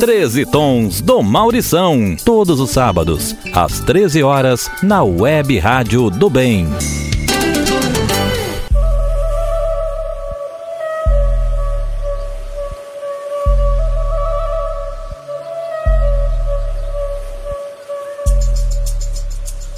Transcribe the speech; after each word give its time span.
13 0.00 0.46
Tons 0.46 1.02
do 1.02 1.22
Maurição, 1.22 2.16
todos 2.24 2.58
os 2.58 2.70
sábados, 2.70 3.36
às 3.52 3.80
13 3.80 4.22
horas, 4.22 4.66
na 4.82 5.04
Web 5.04 5.58
Rádio 5.58 6.08
do 6.08 6.30
Bem. 6.30 6.66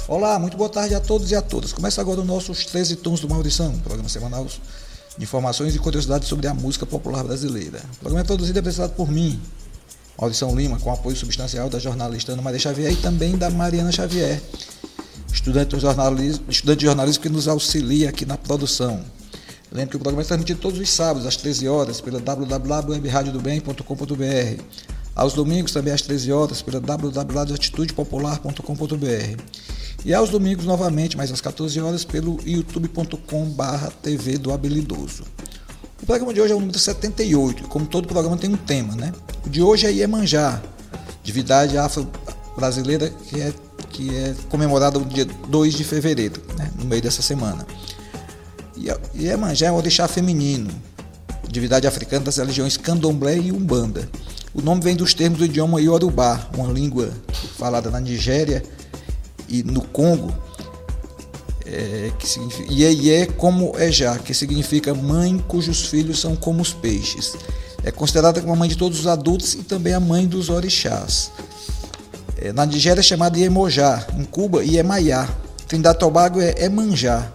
Olá, 0.07 0.39
muito 0.39 0.55
boa 0.55 0.69
tarde 0.69 0.95
a 0.95 1.01
todos 1.01 1.31
e 1.31 1.35
a 1.35 1.41
todas. 1.41 1.73
Começa 1.73 1.99
agora 1.99 2.21
o 2.21 2.25
nosso 2.25 2.53
13 2.53 2.95
Tons 2.95 3.19
do 3.19 3.27
Maurição, 3.27 3.77
programa 3.79 4.07
semanal 4.07 4.47
de 5.17 5.25
informações 5.25 5.75
e 5.75 5.79
curiosidades 5.79 6.29
sobre 6.29 6.47
a 6.47 6.53
música 6.53 6.85
popular 6.85 7.25
brasileira. 7.25 7.81
O 7.95 7.97
programa 7.97 8.21
é 8.21 8.23
produzido 8.23 8.57
e 8.57 8.61
apresentado 8.61 8.95
por 8.95 9.11
mim, 9.11 9.37
Maurição 10.19 10.55
Lima, 10.55 10.79
com 10.79 10.91
apoio 10.91 11.15
substancial 11.15 11.69
da 11.69 11.77
jornalista 11.79 12.31
Ana 12.31 12.41
Maria 12.41 12.59
Xavier 12.59 12.91
e 12.91 12.95
também 12.95 13.37
da 13.37 13.49
Mariana 13.49 13.91
Xavier, 13.91 14.41
estudante 15.31 15.75
de 15.75 15.81
jornalismo, 15.81 16.45
estudante 16.49 16.79
de 16.79 16.85
jornalismo 16.85 17.23
que 17.23 17.29
nos 17.29 17.47
auxilia 17.47 18.09
aqui 18.09 18.25
na 18.25 18.37
produção. 18.37 19.01
Lembro 19.71 19.89
que 19.89 19.97
o 19.97 19.99
programa 19.99 20.21
é 20.21 20.25
transmitido 20.25 20.59
todos 20.59 20.79
os 20.79 20.89
sábados, 20.89 21.25
às 21.25 21.35
13 21.35 21.67
horas, 21.67 21.99
pela 21.99 22.19
www.webradiodobem.com.br. 22.19 24.63
Aos 25.15 25.33
domingos, 25.33 25.71
também 25.71 25.93
às 25.93 26.03
13 26.03 26.31
horas, 26.31 26.61
pela 26.61 26.79
www.atitudepopular.com.br. 26.79 29.41
E 30.05 30.13
aos 30.13 30.29
domingos, 30.29 30.65
novamente, 30.65 31.17
mais 31.17 31.31
às 31.31 31.41
14 31.41 31.81
horas, 31.81 32.05
pelo 32.05 32.39
youtube.com.br 32.45 33.87
TV 34.01 34.37
do 34.37 34.53
Habilidoso. 34.53 35.23
O 36.03 36.05
programa 36.05 36.33
de 36.33 36.41
hoje 36.41 36.51
é 36.51 36.55
o 36.55 36.59
número 36.59 36.77
78, 36.77 37.63
como 37.69 37.85
todo 37.85 38.09
programa 38.09 38.35
tem 38.35 38.49
um 38.49 38.57
tema, 38.57 38.93
né? 38.93 39.13
O 39.45 39.49
de 39.49 39.61
hoje 39.61 39.87
é 39.87 39.89
Iemanjá, 39.89 40.61
divindade 41.23 41.77
afro-brasileira 41.77 43.09
que 43.09 43.39
é, 43.39 43.53
que 43.89 44.13
é 44.13 44.35
comemorada 44.49 44.99
no 44.99 45.05
dia 45.05 45.23
2 45.23 45.73
de 45.73 45.85
fevereiro, 45.85 46.41
né? 46.57 46.69
no 46.77 46.83
meio 46.83 47.01
dessa 47.01 47.21
semana. 47.21 47.65
Iemanjá 49.15 49.67
é 49.67 49.71
um 49.71 49.75
orixá 49.75 50.05
feminino, 50.05 50.69
divindade 51.47 51.87
africana 51.87 52.25
das 52.25 52.35
religiões 52.35 52.75
candomblé 52.75 53.37
e 53.37 53.53
umbanda. 53.53 54.09
O 54.53 54.61
nome 54.61 54.81
vem 54.81 54.97
dos 54.97 55.13
termos 55.13 55.39
do 55.39 55.45
idioma 55.45 55.79
Yorubá, 55.79 56.49
uma 56.57 56.67
língua 56.67 57.13
falada 57.57 57.89
na 57.89 58.01
Nigéria 58.01 58.61
e 59.47 59.63
no 59.63 59.79
Congo, 59.81 60.35
é, 61.73 62.11
que 62.17 62.27
significa 62.27 62.71
Iê 62.71 63.25
como 63.25 63.77
Ejá, 63.77 64.17
que 64.19 64.33
significa 64.33 64.93
mãe 64.93 65.37
cujos 65.47 65.85
filhos 65.85 66.19
são 66.19 66.35
como 66.35 66.61
os 66.61 66.71
peixes. 66.73 67.33
É 67.83 67.91
considerada 67.91 68.39
como 68.39 68.53
a 68.53 68.55
mãe 68.55 68.69
de 68.69 68.77
todos 68.77 68.99
os 68.99 69.07
adultos 69.07 69.55
e 69.55 69.63
também 69.63 69.93
a 69.93 69.99
mãe 69.99 70.25
dos 70.25 70.49
orixás. 70.49 71.31
É, 72.37 72.53
na 72.53 72.65
Nigéria 72.65 72.99
é 72.99 73.03
chamada 73.03 73.37
Iemojá, 73.37 74.05
em 74.17 74.23
Cuba 74.23 74.63
Iemaiá. 74.63 75.27
Trindade 75.67 75.99
Tobago 75.99 76.39
é 76.39 76.65
Emanjá. 76.65 77.31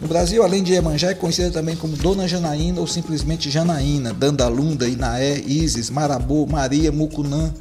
No 0.00 0.08
Brasil, 0.08 0.42
além 0.42 0.62
de 0.62 0.72
Iemanjá, 0.72 1.10
é 1.10 1.14
conhecida 1.14 1.50
também 1.50 1.74
como 1.76 1.96
Dona 1.96 2.28
Janaína 2.28 2.80
ou 2.80 2.86
simplesmente 2.86 3.50
Janaína, 3.50 4.12
Dandalunda, 4.12 4.86
Inaé, 4.86 5.38
Isis, 5.38 5.88
Marabô, 5.88 6.46
Maria, 6.46 6.92
Mucunã, 6.92 7.54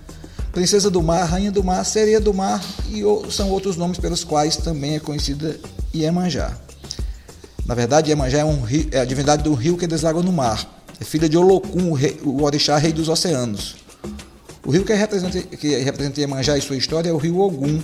Princesa 0.51 0.89
do 0.89 1.01
Mar, 1.01 1.25
Rainha 1.25 1.51
do 1.51 1.63
Mar, 1.63 1.85
Sereia 1.85 2.19
do 2.19 2.33
Mar 2.33 2.61
e 2.89 3.01
são 3.31 3.49
outros 3.49 3.77
nomes 3.77 3.97
pelos 3.97 4.23
quais 4.23 4.57
também 4.57 4.95
é 4.95 4.99
conhecida 4.99 5.57
Iemanjá. 5.93 6.57
Na 7.65 7.75
verdade, 7.75 8.09
Iemanjá 8.09 8.39
é, 8.39 8.45
um 8.45 8.61
rio, 8.61 8.87
é 8.91 8.99
a 8.99 9.05
divindade 9.05 9.43
do 9.43 9.53
rio 9.53 9.77
que 9.77 9.87
deságua 9.87 10.21
no 10.21 10.31
mar. 10.31 10.67
É 10.99 11.03
filha 11.03 11.29
de 11.29 11.37
Olocum, 11.37 11.91
o, 11.91 11.93
rei, 11.93 12.19
o 12.23 12.43
orixá 12.43 12.77
rei 12.77 12.91
dos 12.91 13.09
oceanos. 13.09 13.75
O 14.65 14.71
rio 14.71 14.83
que 14.83 14.93
representa, 14.93 15.41
que 15.41 15.75
representa 15.77 16.19
Iemanjá 16.19 16.57
e 16.57 16.61
sua 16.61 16.77
história 16.77 17.09
é 17.09 17.13
o 17.13 17.17
rio 17.17 17.39
Ogum, 17.39 17.81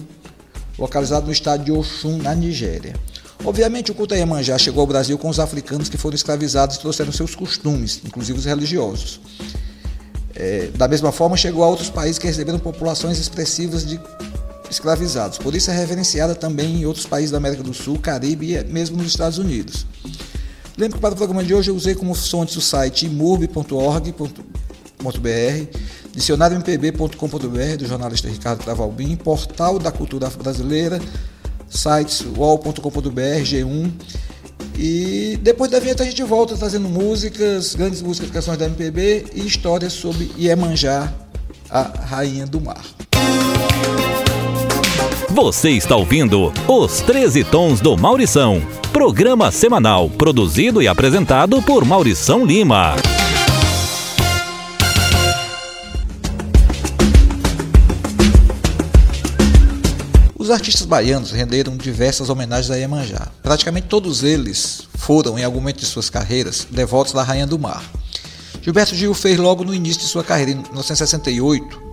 localizado 0.78 1.26
no 1.26 1.32
estado 1.32 1.64
de 1.64 1.72
Oxum, 1.72 2.18
na 2.18 2.34
Nigéria. 2.34 2.96
Obviamente, 3.44 3.92
o 3.92 3.96
culto 3.96 4.14
a 4.14 4.18
Iemanjá 4.18 4.58
chegou 4.58 4.82
ao 4.82 4.88
Brasil 4.88 5.18
com 5.18 5.30
os 5.30 5.40
africanos 5.40 5.88
que 5.88 5.98
foram 5.98 6.16
escravizados 6.16 6.76
e 6.76 6.80
trouxeram 6.80 7.12
seus 7.12 7.36
costumes, 7.36 8.02
inclusive 8.06 8.38
os 8.38 8.46
religiosos. 8.46 9.22
É, 10.36 10.70
da 10.76 10.88
mesma 10.88 11.12
forma, 11.12 11.38
chegou 11.38 11.64
a 11.64 11.68
outros 11.68 11.90
países 11.90 12.18
que 12.18 12.28
receberam 12.28 12.60
populações 12.60 13.18
expressivas 13.18 13.86
de 13.86 14.00
escravizados. 14.70 15.38
Por 15.38 15.56
isso 15.56 15.72
é 15.72 15.76
reverenciada 15.76 16.36
também 16.36 16.82
em 16.82 16.86
outros 16.86 17.06
países 17.06 17.32
da 17.32 17.38
América 17.38 17.64
do 17.64 17.74
Sul, 17.74 18.00
Caribe 18.00 18.54
e 18.54 18.64
mesmo 18.64 18.98
nos 18.98 19.08
Estados 19.08 19.38
Unidos. 19.38 19.86
Lembro 20.78 20.98
que 20.98 21.02
para 21.02 21.14
o 21.14 21.18
programa 21.18 21.44
de 21.44 21.54
hoje 21.54 21.70
eu 21.70 21.76
usei 21.76 21.94
como 21.94 22.14
fontes 22.14 22.56
o 22.56 22.62
site 22.62 23.06
imurb.org.br, 23.06 24.28
dicionariompb.com.br 26.14 27.78
do 27.78 27.86
jornalista 27.86 28.30
Ricardo 28.30 28.64
Travalbim, 28.64 29.16
portal 29.18 29.78
da 29.78 29.92
cultura 29.92 30.30
brasileira, 30.30 31.02
sites 31.70 32.24
wall.com.br, 32.38 33.44
G1 33.44 33.92
e 34.78 35.38
depois 35.44 35.70
da 35.70 35.78
vinheta 35.78 36.04
a 36.04 36.06
gente 36.06 36.24
volta 36.24 36.56
trazendo 36.56 36.88
músicas, 36.88 37.76
grandes 37.76 38.02
músicas, 38.02 38.32
canções 38.32 38.58
da 38.58 38.66
MPB 38.66 39.26
e 39.34 39.46
histórias 39.46 39.92
sobre 39.92 40.32
Iemanjá, 40.38 41.14
a 41.70 41.82
rainha 41.82 42.48
do 42.48 42.62
mar. 42.62 42.86
Você 45.32 45.70
está 45.70 45.96
ouvindo 45.96 46.52
Os 46.68 47.02
13 47.02 47.44
Tons 47.44 47.80
do 47.80 47.96
Maurição, 47.96 48.60
programa 48.92 49.52
semanal 49.52 50.10
produzido 50.10 50.82
e 50.82 50.88
apresentado 50.88 51.62
por 51.62 51.86
Maurição 51.86 52.44
Lima. 52.44 52.96
Os 60.36 60.50
artistas 60.50 60.88
baianos 60.88 61.30
renderam 61.30 61.78
diversas 61.78 62.32
homenagens 62.32 62.72
a 62.72 62.78
Iemanjá. 62.78 63.28
Praticamente 63.44 63.86
todos 63.86 64.24
eles 64.24 64.88
foram, 64.96 65.38
em 65.38 65.44
algum 65.44 65.60
momento 65.60 65.78
de 65.78 65.86
suas 65.86 66.10
carreiras, 66.10 66.66
devotos 66.72 67.14
da 67.14 67.22
Rainha 67.22 67.46
do 67.46 67.60
Mar. 67.60 67.84
Gilberto 68.64 68.96
Gil 68.96 69.14
fez 69.14 69.38
logo 69.38 69.64
no 69.64 69.76
início 69.76 70.02
de 70.02 70.08
sua 70.08 70.24
carreira, 70.24 70.52
em 70.52 70.56
1968, 70.56 71.89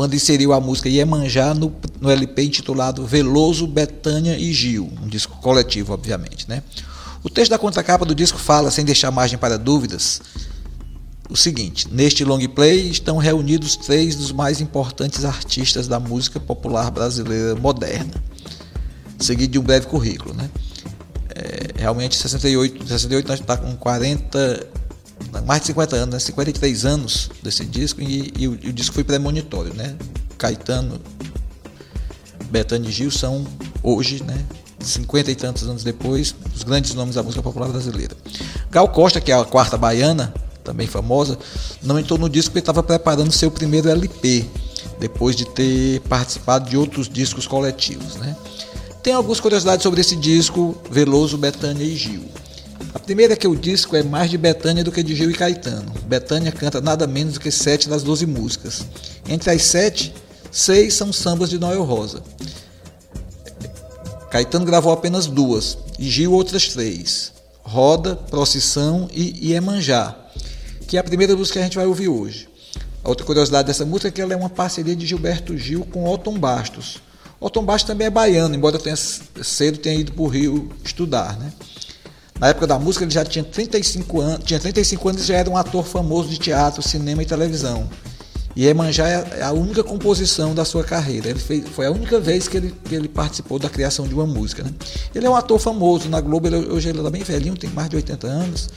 quando 0.00 0.14
inseriu 0.14 0.54
a 0.54 0.60
música 0.62 0.88
Iemanjá 0.88 1.52
no, 1.52 1.70
no 2.00 2.10
LP 2.10 2.44
intitulado 2.44 3.04
Veloso, 3.04 3.66
Betânia 3.66 4.34
e 4.38 4.50
Gil, 4.50 4.90
um 5.02 5.06
disco 5.06 5.36
coletivo, 5.42 5.92
obviamente. 5.92 6.48
Né? 6.48 6.62
O 7.22 7.28
texto 7.28 7.50
da 7.50 7.58
contracapa 7.58 8.06
do 8.06 8.14
disco 8.14 8.38
fala, 8.38 8.70
sem 8.70 8.82
deixar 8.82 9.10
margem 9.10 9.36
para 9.38 9.58
dúvidas, 9.58 10.22
o 11.28 11.36
seguinte: 11.36 11.86
neste 11.92 12.24
long 12.24 12.40
play 12.48 12.88
estão 12.88 13.18
reunidos 13.18 13.76
três 13.76 14.16
dos 14.16 14.32
mais 14.32 14.58
importantes 14.62 15.22
artistas 15.22 15.86
da 15.86 16.00
música 16.00 16.40
popular 16.40 16.90
brasileira 16.90 17.54
moderna, 17.56 18.14
seguido 19.18 19.52
de 19.52 19.58
um 19.58 19.62
breve 19.62 19.86
currículo. 19.86 20.32
Né? 20.32 20.48
É, 21.34 21.78
realmente, 21.78 22.16
68, 22.16 22.88
68 22.88 23.28
nós 23.28 23.38
está 23.38 23.54
com 23.54 23.76
40, 23.76 24.66
mais 25.46 25.60
de 25.60 25.68
50 25.68 25.96
anos, 25.96 26.14
né? 26.14 26.18
53 26.18 26.84
anos 26.84 27.30
desse 27.42 27.64
disco, 27.64 28.00
e, 28.00 28.32
e, 28.38 28.48
o, 28.48 28.58
e 28.62 28.68
o, 28.68 28.72
disco 28.72 28.94
foi 28.94 29.04
premonitório. 29.04 29.72
Né? 29.74 29.96
Caetano, 30.38 31.00
Betânia 32.50 32.88
e 32.88 32.92
Gil 32.92 33.10
são 33.10 33.46
hoje, 33.82 34.22
né, 34.22 34.44
50 34.80 35.30
e 35.30 35.34
tantos 35.34 35.64
anos 35.64 35.84
depois, 35.84 36.34
os 36.54 36.62
grandes 36.62 36.94
nomes 36.94 37.14
da 37.14 37.22
música 37.22 37.42
popular 37.42 37.68
brasileira. 37.68 38.16
Gal 38.70 38.88
Costa, 38.88 39.20
que 39.20 39.30
é 39.30 39.34
a 39.34 39.44
quarta 39.44 39.76
baiana, 39.76 40.32
também 40.64 40.86
famosa, 40.86 41.38
não 41.82 41.98
entrou 41.98 42.18
no 42.18 42.28
disco 42.28 42.50
porque 42.50 42.60
estava 42.60 42.82
preparando 42.82 43.32
seu 43.32 43.50
primeiro 43.50 43.88
LP, 43.88 44.46
depois 44.98 45.36
de 45.36 45.44
ter 45.46 46.00
participado 46.00 46.68
de 46.68 46.76
outros 46.76 47.08
discos 47.08 47.46
coletivos. 47.46 48.16
Né? 48.16 48.36
Tem 49.02 49.12
algumas 49.12 49.40
curiosidades 49.40 49.82
sobre 49.82 50.00
esse 50.00 50.16
disco, 50.16 50.76
Veloso, 50.90 51.38
Betânia 51.38 51.84
e 51.84 51.96
Gil. 51.96 52.24
A 52.92 52.98
primeira 52.98 53.34
é 53.34 53.36
que 53.36 53.46
o 53.46 53.54
disco 53.54 53.94
é 53.94 54.02
mais 54.02 54.30
de 54.30 54.36
Betânia 54.36 54.82
do 54.82 54.90
que 54.90 55.02
de 55.02 55.14
Gil 55.14 55.30
e 55.30 55.34
Caetano. 55.34 55.92
Betânia 56.06 56.50
canta 56.50 56.80
nada 56.80 57.06
menos 57.06 57.34
do 57.34 57.40
que 57.40 57.50
sete 57.50 57.88
das 57.88 58.02
doze 58.02 58.26
músicas. 58.26 58.84
Entre 59.28 59.50
as 59.50 59.62
sete, 59.62 60.12
seis 60.50 60.94
são 60.94 61.12
sambas 61.12 61.48
de 61.48 61.58
Noel 61.58 61.84
Rosa. 61.84 62.22
Caetano 64.30 64.64
gravou 64.64 64.92
apenas 64.92 65.26
duas 65.26 65.78
e 65.98 66.08
Gil 66.08 66.32
outras 66.32 66.68
três: 66.68 67.32
Roda, 67.62 68.16
Procissão 68.16 69.08
e 69.12 69.50
Iemanjá, 69.50 70.16
que 70.88 70.96
é 70.96 71.00
a 71.00 71.04
primeira 71.04 71.36
música 71.36 71.54
que 71.54 71.60
a 71.60 71.64
gente 71.64 71.76
vai 71.76 71.86
ouvir 71.86 72.08
hoje. 72.08 72.48
A 73.04 73.08
outra 73.08 73.24
curiosidade 73.24 73.68
dessa 73.68 73.84
música 73.84 74.08
é 74.08 74.10
que 74.10 74.20
ela 74.20 74.32
é 74.32 74.36
uma 74.36 74.50
parceria 74.50 74.96
de 74.96 75.06
Gilberto 75.06 75.56
Gil 75.56 75.86
com 75.92 76.06
Otton 76.06 76.38
Bastos. 76.38 76.98
Otton 77.40 77.64
Bastos 77.64 77.86
também 77.86 78.08
é 78.08 78.10
baiano, 78.10 78.54
embora 78.54 78.78
tenha 78.78 78.96
cedo 78.96 79.78
tenha 79.78 79.98
ido 79.98 80.12
para 80.12 80.22
o 80.22 80.26
Rio 80.26 80.70
estudar, 80.84 81.38
né? 81.38 81.52
Na 82.40 82.48
época 82.48 82.66
da 82.66 82.78
música 82.78 83.04
ele 83.04 83.10
já 83.10 83.22
tinha 83.22 83.44
35 83.44 84.18
anos, 84.18 84.44
tinha 84.46 84.58
35 84.58 85.08
anos 85.10 85.22
e 85.22 85.26
já 85.26 85.36
era 85.36 85.50
um 85.50 85.58
ator 85.58 85.84
famoso 85.84 86.30
de 86.30 86.38
teatro, 86.38 86.82
cinema 86.82 87.22
e 87.22 87.26
televisão. 87.26 87.86
E 88.56 88.66
Emanjá 88.66 89.06
é 89.06 89.42
a 89.42 89.52
única 89.52 89.84
composição 89.84 90.54
da 90.54 90.64
sua 90.64 90.82
carreira. 90.82 91.28
Ele 91.28 91.38
fez, 91.38 91.68
foi 91.68 91.86
a 91.86 91.90
única 91.90 92.18
vez 92.18 92.48
que 92.48 92.56
ele, 92.56 92.74
que 92.84 92.94
ele 92.94 93.08
participou 93.08 93.58
da 93.58 93.68
criação 93.68 94.08
de 94.08 94.14
uma 94.14 94.26
música. 94.26 94.62
Né? 94.62 94.70
Ele 95.14 95.26
é 95.26 95.30
um 95.30 95.36
ator 95.36 95.58
famoso 95.58 96.08
na 96.08 96.18
Globo, 96.20 96.48
ele, 96.48 96.56
hoje 96.56 96.88
ele 96.88 96.98
está 96.98 97.10
bem 97.10 97.22
velhinho, 97.22 97.56
tem 97.56 97.68
mais 97.70 97.90
de 97.90 97.96
80 97.96 98.26
anos 98.26 98.70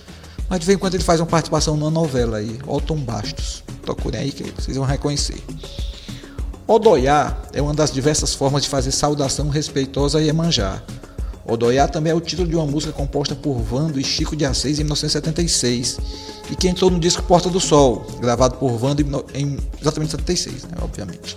Mas 0.49 0.59
de 0.59 0.65
vez 0.65 0.75
em 0.75 0.79
quando 0.79 0.95
ele 0.95 1.03
faz 1.03 1.21
uma 1.21 1.25
participação 1.25 1.77
numa 1.77 1.89
novela 1.89 2.37
aí, 2.39 2.59
Otton 2.67 2.97
Bastos. 2.97 3.63
Procurem 3.81 4.19
aí 4.19 4.31
que 4.33 4.43
vocês 4.61 4.75
vão 4.75 4.85
reconhecer. 4.85 5.41
Odoiá 6.67 7.35
é 7.53 7.61
uma 7.61 7.73
das 7.73 7.91
diversas 7.91 8.33
formas 8.33 8.63
de 8.63 8.69
fazer 8.69 8.91
saudação 8.91 9.47
respeitosa 9.47 10.19
a 10.19 10.21
Iemanjá. 10.21 10.83
Odoiá 11.45 11.87
também 11.87 12.11
é 12.11 12.15
o 12.15 12.21
título 12.21 12.47
de 12.47 12.55
uma 12.55 12.65
música 12.65 12.93
composta 12.93 13.35
por 13.35 13.59
Vando 13.59 13.99
e 13.99 14.03
Chico 14.03 14.35
de 14.35 14.45
Assis 14.45 14.79
em 14.79 14.83
1976 14.83 15.97
e 16.49 16.55
que 16.55 16.67
entrou 16.67 16.89
no 16.89 16.99
disco 16.99 17.21
Porta 17.23 17.49
do 17.49 17.59
Sol, 17.59 18.05
gravado 18.19 18.55
por 18.57 18.77
Vando 18.77 19.01
em 19.33 19.57
exatamente 19.81 20.11
76, 20.11 20.63
né, 20.63 20.77
obviamente. 20.81 21.35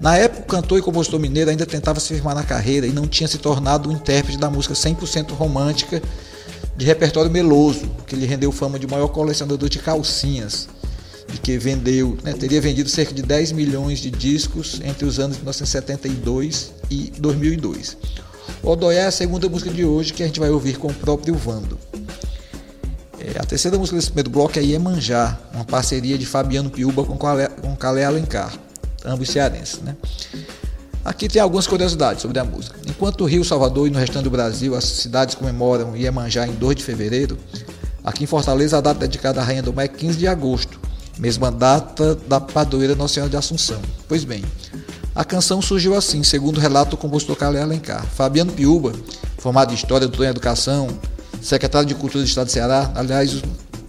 Na 0.00 0.16
época, 0.16 0.42
o 0.42 0.46
cantor 0.46 0.78
e 0.78 0.82
compositor 0.82 1.18
mineiro 1.18 1.50
ainda 1.50 1.66
tentava 1.66 1.98
se 1.98 2.08
firmar 2.08 2.34
na 2.34 2.44
carreira 2.44 2.86
e 2.86 2.92
não 2.92 3.06
tinha 3.06 3.26
se 3.26 3.38
tornado 3.38 3.88
um 3.88 3.92
intérprete 3.92 4.38
da 4.38 4.48
música 4.48 4.74
100% 4.74 5.32
romântica 5.32 6.00
de 6.76 6.84
repertório 6.86 7.30
meloso, 7.30 7.90
que 8.06 8.14
lhe 8.14 8.24
rendeu 8.24 8.52
fama 8.52 8.78
de 8.78 8.86
maior 8.86 9.08
colecionador 9.08 9.68
de 9.68 9.80
calcinhas 9.80 10.68
e 11.34 11.38
que 11.38 11.58
vendeu, 11.58 12.16
né, 12.22 12.32
teria 12.32 12.60
vendido 12.60 12.88
cerca 12.88 13.12
de 13.12 13.22
10 13.22 13.52
milhões 13.52 13.98
de 13.98 14.10
discos 14.10 14.80
entre 14.84 15.04
os 15.04 15.18
anos 15.18 15.36
de 15.36 15.42
1972 15.42 16.72
e 16.88 17.12
2002. 17.18 17.96
Odoiá 18.62 19.02
é 19.02 19.06
a 19.06 19.10
segunda 19.10 19.48
música 19.48 19.70
de 19.70 19.84
hoje 19.84 20.12
que 20.12 20.22
a 20.22 20.26
gente 20.26 20.40
vai 20.40 20.50
ouvir 20.50 20.76
com 20.78 20.88
o 20.88 20.94
próprio 20.94 21.34
Vando. 21.34 21.78
É, 23.18 23.38
a 23.38 23.44
terceira 23.44 23.78
música 23.78 23.96
desse 23.96 24.08
primeiro 24.08 24.30
bloco 24.30 24.58
é 24.58 24.62
Iemanjá, 24.62 25.38
uma 25.52 25.64
parceria 25.64 26.16
de 26.16 26.26
Fabiano 26.26 26.70
Piuba 26.70 27.04
com 27.04 27.76
Calé 27.76 28.04
Alencar 28.04 28.52
ambos 29.04 29.30
cearenses. 29.30 29.80
Né? 29.80 29.96
Aqui 31.04 31.28
tem 31.28 31.40
algumas 31.40 31.66
curiosidades 31.66 32.22
sobre 32.22 32.38
a 32.38 32.44
música. 32.44 32.78
Enquanto 32.86 33.24
Rio, 33.24 33.44
Salvador 33.44 33.86
e 33.86 33.90
no 33.90 33.98
restante 33.98 34.24
do 34.24 34.30
Brasil 34.30 34.74
as 34.74 34.84
cidades 34.84 35.34
comemoram 35.34 35.96
Iemanjá 35.96 36.46
em 36.46 36.52
2 36.52 36.76
de 36.76 36.84
fevereiro, 36.84 37.38
aqui 38.04 38.24
em 38.24 38.26
Fortaleza 38.26 38.78
a 38.78 38.80
data 38.80 39.00
dedicada 39.00 39.40
à 39.40 39.44
Rainha 39.44 39.62
do 39.62 39.72
Mar 39.72 39.84
é 39.84 39.88
15 39.88 40.18
de 40.18 40.26
agosto, 40.26 40.80
mesma 41.18 41.50
data 41.50 42.14
da 42.14 42.40
padroeira 42.40 42.94
Nossa 42.94 43.14
Senhora 43.14 43.30
de 43.30 43.36
Assunção. 43.36 43.80
Pois 44.06 44.24
bem, 44.24 44.44
a 45.18 45.24
canção 45.24 45.60
surgiu 45.60 45.96
assim, 45.96 46.22
segundo 46.22 46.58
o 46.58 46.60
relato 46.60 46.92
do 46.92 46.96
compositor 46.96 47.34
Calé 47.34 47.60
Alencar. 47.60 48.06
Fabiano 48.06 48.52
Piuba, 48.52 48.92
formado 49.38 49.72
em 49.72 49.74
História, 49.74 50.06
doutor 50.06 50.26
em 50.26 50.28
Educação, 50.28 50.86
secretário 51.42 51.88
de 51.88 51.94
Cultura 51.96 52.22
do 52.22 52.28
Estado 52.28 52.46
de 52.46 52.52
Ceará, 52.52 52.92
aliás, 52.94 53.42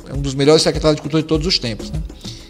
é 0.09 0.13
um 0.15 0.21
dos 0.21 0.33
melhores 0.33 0.63
secretários 0.63 0.95
de 0.95 1.03
Cultura 1.03 1.21
de 1.21 1.29
todos 1.29 1.45
os 1.45 1.59
tempos. 1.59 1.91
Né? 1.91 2.01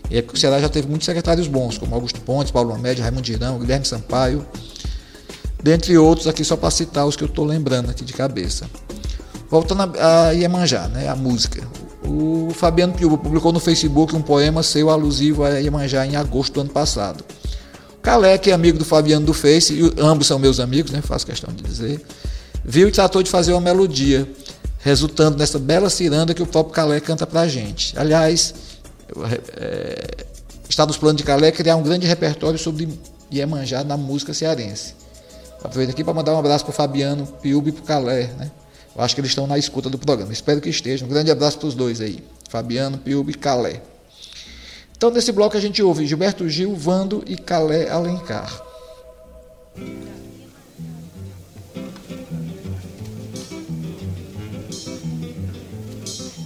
E 0.10 0.18
é 0.18 0.22
porque 0.22 0.38
o 0.38 0.40
Ceará 0.40 0.62
já 0.62 0.70
teve 0.70 0.88
muitos 0.88 1.06
secretários 1.06 1.46
bons, 1.46 1.78
como 1.78 1.94
Augusto 1.94 2.22
Pontes, 2.22 2.54
Paulo 2.54 2.74
Amédio, 2.74 3.04
Raimundo 3.04 3.28
Girão, 3.28 3.60
Guilherme 3.60 3.86
Sampaio, 3.86 4.46
dentre 5.62 5.98
outros 5.98 6.28
aqui 6.28 6.46
só 6.46 6.56
para 6.56 6.72
citar 6.72 7.06
os 7.06 7.18
que 7.18 7.24
eu 7.26 7.28
estou 7.28 7.44
lembrando 7.44 7.90
aqui 7.90 8.06
de 8.06 8.14
cabeça. 8.14 8.66
Voltando 9.50 9.92
a 10.00 10.32
Iemanjá, 10.32 10.88
né, 10.88 11.10
a 11.10 11.18
música. 11.18 11.68
O 12.08 12.50
Fabiano 12.54 12.94
Piuba 12.94 13.18
publicou 13.18 13.52
no 13.52 13.60
Facebook 13.60 14.16
um 14.16 14.22
poema 14.22 14.64
seu 14.64 14.90
alusivo 14.90 15.44
a 15.44 15.60
Iemanjá 15.60 16.08
em 16.08 16.16
agosto 16.16 16.54
do 16.54 16.62
ano 16.62 16.70
passado. 16.70 17.26
Calé, 18.02 18.38
que 18.38 18.50
é 18.50 18.54
amigo 18.54 18.78
do 18.78 18.86
Fabiano 18.86 19.26
do 19.26 19.34
Face, 19.34 19.74
e 19.74 20.02
ambos 20.02 20.28
são 20.28 20.40
meus 20.40 20.60
amigos, 20.60 20.92
né, 20.92 21.02
faço 21.02 21.26
questão 21.26 21.54
de 21.54 21.64
dizer, 21.64 22.02
viu 22.64 22.88
e 22.88 22.92
tratou 22.92 23.22
de 23.22 23.30
fazer 23.30 23.52
uma 23.52 23.62
melodia, 23.62 24.28
resultando 24.80 25.38
nessa 25.38 25.60
bela 25.60 25.90
ciranda 25.90 26.34
que 26.34 26.42
o 26.42 26.48
próprio 26.48 26.74
Calé 26.74 27.00
canta 27.00 27.28
pra 27.28 27.48
gente. 27.48 27.98
Aliás, 27.98 28.54
é, 29.58 30.26
está 30.70 30.86
nos 30.86 30.98
planos 30.98 31.18
de 31.18 31.24
Calé 31.24 31.52
criar 31.52 31.76
um 31.76 31.84
grande 31.84 32.08
repertório 32.08 32.58
sobre 32.58 32.88
Iemanjá 33.32 33.84
na 33.84 33.98
música 33.98 34.34
cearense. 34.34 34.94
Aproveito 35.64 35.90
aqui 35.90 36.04
para 36.04 36.14
mandar 36.14 36.34
um 36.34 36.40
abraço 36.40 36.64
para 36.64 36.72
o 36.72 36.74
Fabiano 36.74 37.26
Piubi 37.42 37.70
e 37.70 37.74
para 37.74 37.82
o 37.82 37.86
Calé, 37.86 38.32
né? 38.38 38.52
Eu 38.96 39.04
acho 39.04 39.14
que 39.14 39.22
eles 39.22 39.32
estão 39.32 39.46
na 39.46 39.58
escuta 39.58 39.90
do 39.90 39.98
programa. 39.98 40.32
Espero 40.32 40.60
que 40.60 40.70
estejam. 40.70 41.08
Um 41.08 41.12
grande 41.12 41.30
abraço 41.30 41.58
para 41.58 41.68
os 41.68 41.76
dois 41.76 42.02
aí. 42.02 42.24
Fabiano, 42.50 42.98
Piubi 42.98 43.32
e 43.32 43.36
Calé. 43.36 43.82
Então, 45.00 45.12
nesse 45.12 45.32
bloco 45.32 45.56
a 45.56 45.62
gente 45.62 45.82
ouve 45.82 46.06
Gilberto 46.06 46.50
Gil, 46.50 46.76
Vando 46.76 47.24
e 47.26 47.38
Calé 47.38 47.90
Alencar. 47.90 48.62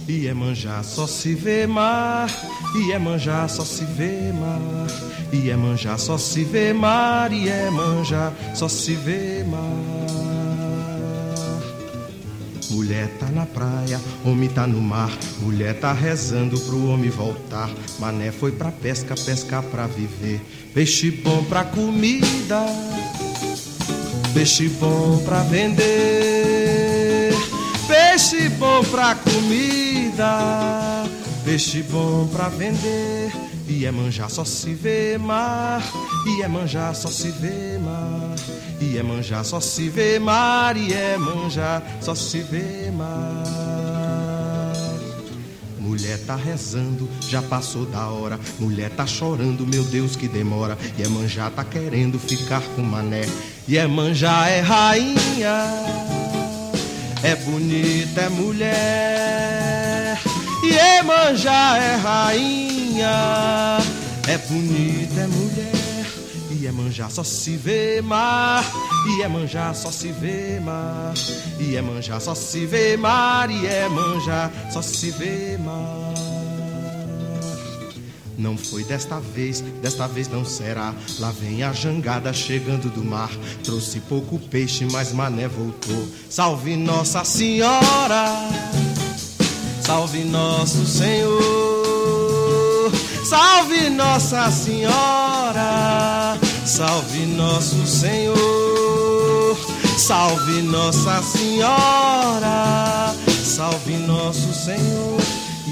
Iemanjá 0.08 0.84
só 0.84 1.04
se 1.04 1.34
vê 1.34 1.66
mar, 1.66 2.30
Iemanjá 2.76 3.48
só 3.48 3.64
se 3.64 3.84
vê 3.84 4.32
mar, 4.32 4.86
Iemanjá 5.32 5.98
só 5.98 6.16
se 6.16 6.44
vê 6.44 6.72
mar, 6.72 7.32
Iemanjá 7.32 8.32
só 8.54 8.68
se 8.68 8.94
vê 8.94 9.42
mar. 9.42 10.43
Mulher 12.74 13.08
tá 13.20 13.26
na 13.26 13.46
praia, 13.46 14.00
homem 14.24 14.48
tá 14.48 14.66
no 14.66 14.80
mar, 14.80 15.08
mulher 15.40 15.78
tá 15.78 15.92
rezando 15.92 16.58
pro 16.62 16.88
homem 16.88 17.08
voltar. 17.08 17.70
Mané 18.00 18.32
foi 18.32 18.50
pra 18.50 18.72
pesca, 18.72 19.14
pescar 19.14 19.62
pra 19.62 19.86
viver. 19.86 20.40
Peixe 20.74 21.08
bom 21.12 21.44
pra 21.44 21.64
comida, 21.64 22.66
peixe 24.34 24.68
bom 24.68 25.22
pra 25.24 25.44
vender. 25.44 27.32
Peixe 27.86 28.48
bom 28.48 28.82
pra 28.82 29.14
comida, 29.14 31.04
peixe 31.44 31.80
bom 31.84 32.26
pra 32.26 32.48
vender. 32.48 33.53
E 33.66 33.86
é 33.86 33.90
manjar 33.90 34.30
só 34.30 34.44
se 34.44 34.74
vê 34.74 35.16
mar, 35.18 35.82
e 36.26 36.42
é 36.42 36.48
manjar 36.48 36.94
só 36.94 37.08
se 37.08 37.30
vê 37.30 37.78
mar, 37.78 38.34
e 38.80 38.98
é 38.98 39.02
manjar 39.02 39.44
só 39.44 39.60
se 39.60 39.88
vê 39.88 40.18
mar, 40.18 40.76
e 40.76 40.92
é 40.92 41.16
manjar 41.16 41.82
só 42.00 42.14
se 42.14 42.40
vê 42.40 42.90
mar. 42.90 43.42
Mulher 45.78 46.18
tá 46.26 46.36
rezando, 46.36 47.08
já 47.28 47.40
passou 47.40 47.86
da 47.86 48.08
hora. 48.08 48.38
Mulher 48.58 48.90
tá 48.90 49.06
chorando, 49.06 49.66
meu 49.66 49.84
Deus 49.84 50.16
que 50.16 50.26
demora. 50.26 50.76
E 50.98 51.02
é 51.02 51.08
manjar 51.08 51.50
tá 51.50 51.64
querendo 51.64 52.18
ficar 52.18 52.62
com 52.74 52.82
mané. 52.82 53.22
E 53.68 53.78
é 53.78 53.86
manjar 53.86 54.48
é 54.48 54.60
rainha 54.60 56.04
é 57.24 57.34
bonita, 57.36 58.20
é 58.20 58.28
mulher. 58.28 59.73
E 60.74 60.98
Emanjá 60.98 61.78
é 61.78 61.94
rainha, 61.94 63.78
é 64.26 64.36
bonita, 64.38 65.20
é 65.20 65.26
mulher. 65.28 66.06
E 66.50 66.66
Emanjá 66.66 67.08
só 67.08 67.22
se 67.22 67.56
vê 67.56 68.02
mar, 68.02 68.64
e 69.06 69.22
Emanjá 69.22 69.72
só 69.72 69.92
se 69.92 70.10
vê 70.10 70.58
mar. 70.58 71.14
E 71.60 71.76
Emanjá 71.76 72.18
só 72.18 72.34
se 72.34 72.66
vê 72.66 72.96
mar, 72.96 73.48
e 73.52 73.64
Emanjá 73.66 74.50
só 74.72 74.82
se 74.82 75.12
vê 75.12 75.56
mar. 75.58 76.14
Não 78.36 78.56
foi 78.56 78.82
desta 78.82 79.20
vez, 79.20 79.60
desta 79.80 80.08
vez 80.08 80.26
não 80.26 80.44
será. 80.44 80.92
Lá 81.20 81.30
vem 81.30 81.62
a 81.62 81.72
jangada 81.72 82.32
chegando 82.32 82.90
do 82.90 83.04
mar. 83.04 83.30
Trouxe 83.62 84.00
pouco 84.00 84.40
peixe, 84.40 84.84
mas 84.90 85.12
mané 85.12 85.46
voltou. 85.46 86.08
Salve 86.28 86.74
Nossa 86.74 87.24
Senhora, 87.24 88.26
salve 89.84 90.24
Nosso 90.24 90.86
Senhor, 90.86 91.40
salve 93.22 93.90
Nossa 93.90 94.50
Senhora, 94.50 96.38
salve 96.64 97.26
Nosso 97.26 97.86
Senhor, 97.86 99.58
salve 99.98 100.62
Nossa 100.62 101.22
Senhora, 101.22 103.14
salve 103.28 103.92
Nosso 103.98 104.54
Senhor. 104.54 105.20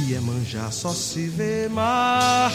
Iemanjá 0.07 0.71
só 0.71 0.90
se 0.90 1.26
vê 1.28 1.69
mar, 1.71 2.52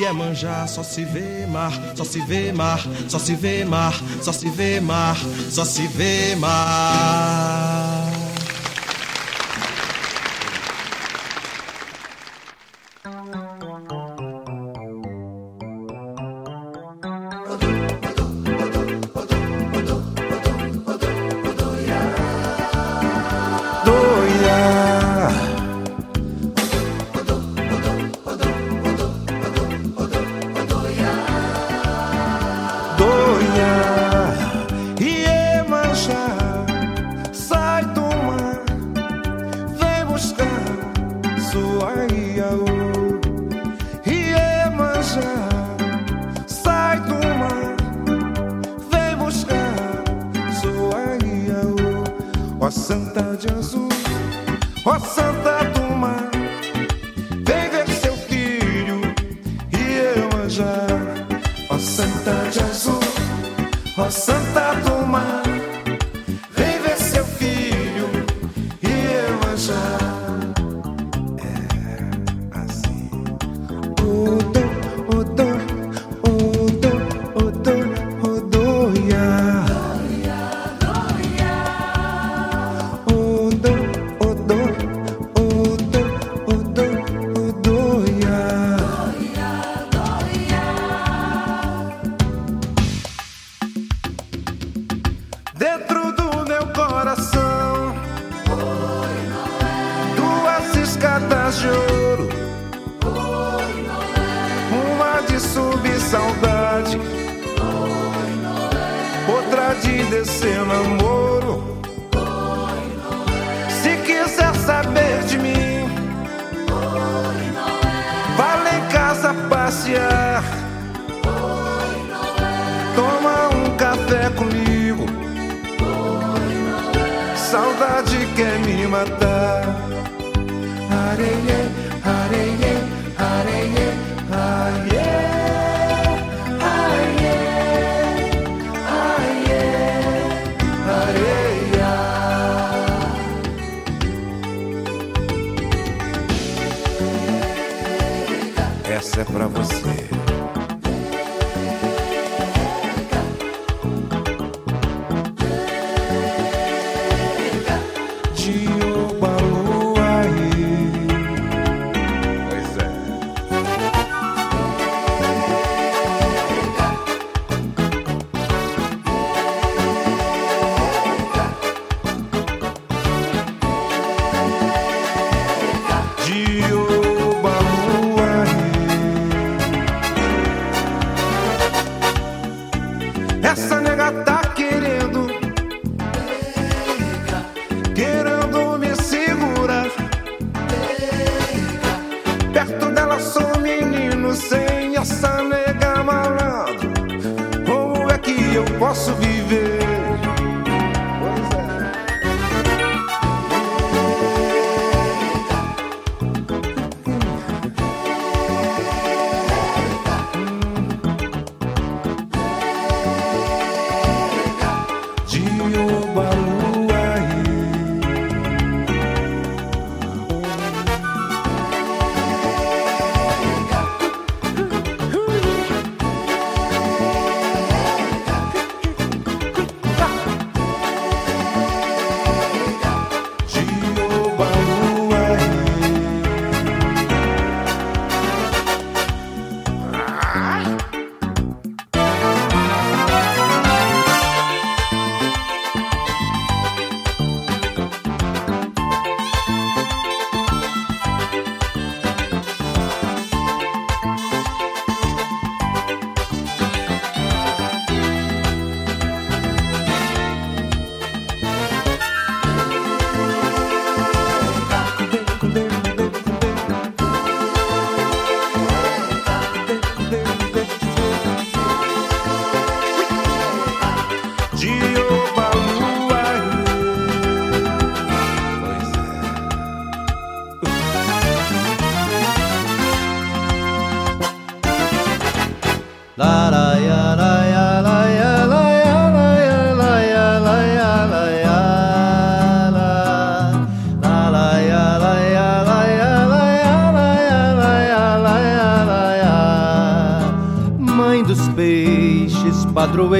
Iemanjá 0.00 0.66
só 0.66 0.82
se 0.82 1.04
vê 1.04 1.46
mar, 1.46 1.72
só 1.94 2.04
se 2.04 2.20
vê 2.20 2.52
mar, 2.52 2.80
só 3.06 3.18
se 3.18 3.34
vê 3.34 3.66
mar, 3.66 3.92
só 4.22 4.32
se 4.32 4.48
vê 4.48 4.80
mar, 4.80 5.18
só 5.50 5.62
se 5.62 5.86
vê 5.88 6.34
Mar, 6.36 8.25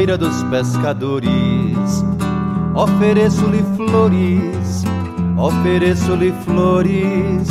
feira 0.06 0.16
dos 0.16 0.40
pescadores. 0.44 2.04
Ofereço-lhe 2.76 3.64
flores, 3.75 4.84
ofereço-lhe 5.36 6.32
flores. 6.44 7.48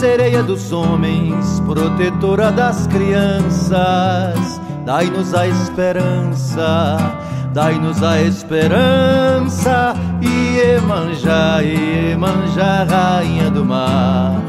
Sereia 0.00 0.42
dos 0.42 0.72
homens, 0.72 1.60
protetora 1.60 2.50
das 2.50 2.86
crianças, 2.86 4.60
dai-nos 4.86 5.34
a 5.34 5.46
esperança, 5.46 6.96
dai-nos 7.52 8.02
a 8.02 8.22
esperança. 8.22 9.94
E 10.22 10.76
emanja, 10.76 11.62
emanja, 11.62 12.84
rainha 12.84 13.50
do 13.50 13.64
mar, 13.64 14.40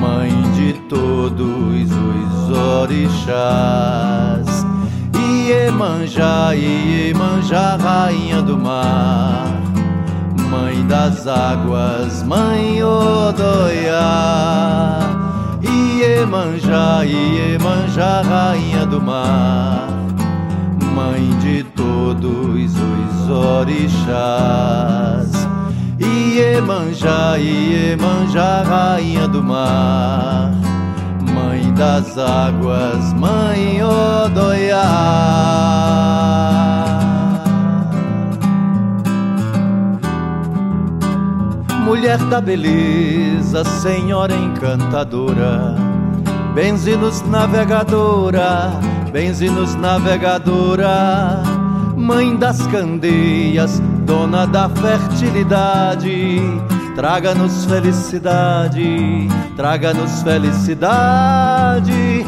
mãe 0.00 0.30
de 0.56 0.72
todos 0.88 1.88
os 1.92 2.50
orixás. 2.50 4.25
Iemanjá, 5.66 6.54
Iemanjá, 6.54 7.76
rainha 7.76 8.40
do 8.40 8.56
mar, 8.56 9.48
mãe 10.48 10.86
das 10.86 11.26
águas, 11.26 12.22
mãe 12.22 12.84
Odoiá. 12.84 13.98
Iemanjá, 15.60 17.04
Iemanjá, 17.04 18.22
rainha 18.22 18.86
do 18.86 19.02
mar, 19.02 19.88
mãe 20.94 21.36
de 21.40 21.64
todos 21.64 22.72
os 22.72 23.28
orixás. 23.28 23.88
Iemanjá, 25.98 27.38
Iemanjá, 27.38 28.62
rainha 28.62 29.26
do 29.26 29.42
mar 29.42 30.75
das 31.76 32.16
águas, 32.18 33.12
Mãe 33.12 33.82
Odoiá. 33.82 35.36
mulher 41.84 42.18
da 42.28 42.40
beleza, 42.40 43.64
senhora 43.64 44.34
encantadora, 44.34 45.76
benzinos 46.52 47.22
navegadora, 47.22 48.72
benzinos 49.12 49.74
navegadora, 49.76 51.42
mãe 51.96 52.36
das 52.36 52.66
candeias, 52.66 53.80
dona 54.04 54.46
da 54.46 54.68
fertilidade, 54.68 56.40
traga-nos 56.96 57.66
felicidade, 57.66 59.28
traga-nos 59.54 60.22
felicidade, 60.22 62.24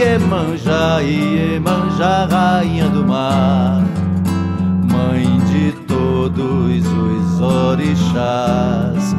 Iemanjá, 0.00 1.00
Iemanjá, 1.02 2.24
rainha 2.24 2.88
do 2.88 3.04
mar, 3.04 3.82
mãe 4.90 5.38
de 5.50 5.72
todos 5.86 6.86
os 6.86 7.40
orixás. 7.40 9.14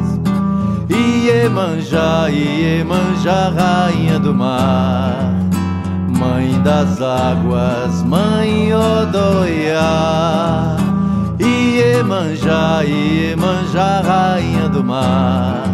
Iemanjá, 0.90 2.28
Iemanjá, 2.28 3.50
rainha 3.50 4.18
do 4.18 4.34
mar, 4.34 5.32
mãe 6.08 6.60
das 6.62 7.00
águas, 7.00 8.02
mãe 8.02 8.74
Odoiá. 8.74 10.89
Iemanjá, 12.00 12.80
Iemanjá, 12.82 14.00
rainha 14.00 14.70
do 14.70 14.82
mar, 14.82 15.68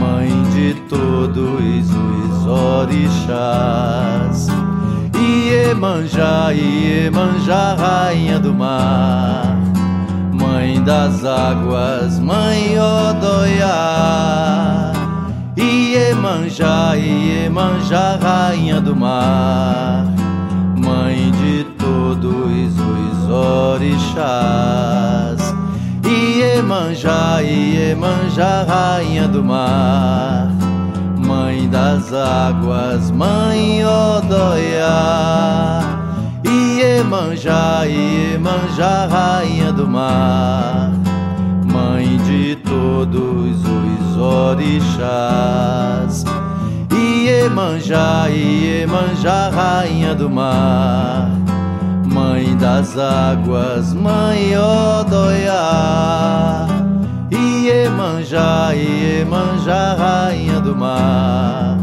mãe 0.00 0.30
de 0.54 0.72
todos 0.88 1.90
os 1.90 2.46
orixás. 2.46 4.48
Iemanjá, 5.14 6.54
Iemanjá, 6.54 7.74
rainha 7.74 8.38
do 8.38 8.54
mar, 8.54 9.58
mãe 10.32 10.82
das 10.82 11.22
águas, 11.22 12.18
mãe 12.18 12.78
Odoiá. 12.78 13.74
Iemanjá, 15.54 16.96
Iemanjá, 16.96 18.18
rainha 18.22 18.80
do 18.80 18.96
mar, 18.96 20.06
todos 21.86 22.24
os 22.24 23.30
orixás. 23.30 25.38
Iemanjá, 26.04 27.40
Iemanjá, 27.42 28.64
rainha 28.64 29.28
do 29.28 29.44
mar, 29.44 30.48
mãe 31.24 31.68
das 31.68 32.12
águas, 32.12 33.12
mãe 33.12 33.84
Odoiá. 33.84 35.80
Iemanjá, 36.44 37.86
Iemanjá, 37.86 39.06
rainha 39.06 39.72
do 39.72 39.86
mar, 39.86 40.90
mãe 41.72 42.16
de 42.18 42.56
todos 42.56 43.64
os 43.64 44.16
orixás. 44.16 46.24
Iemanjá, 46.90 48.28
Iemanjá, 48.28 49.50
rainha 49.50 50.12
do 50.14 50.28
mar, 50.28 51.45
das 52.56 52.98
águas, 52.98 53.92
mãe 53.92 54.56
Odoiá. 54.58 56.66
Iemanjá, 57.30 58.72
Iemanjá, 58.74 59.94
rainha 59.94 60.60
do 60.60 60.74
mar, 60.74 61.78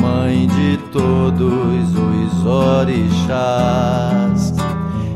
mãe 0.00 0.46
de 0.46 0.78
todos 0.92 1.94
os 1.94 2.46
orixás. 2.46 4.54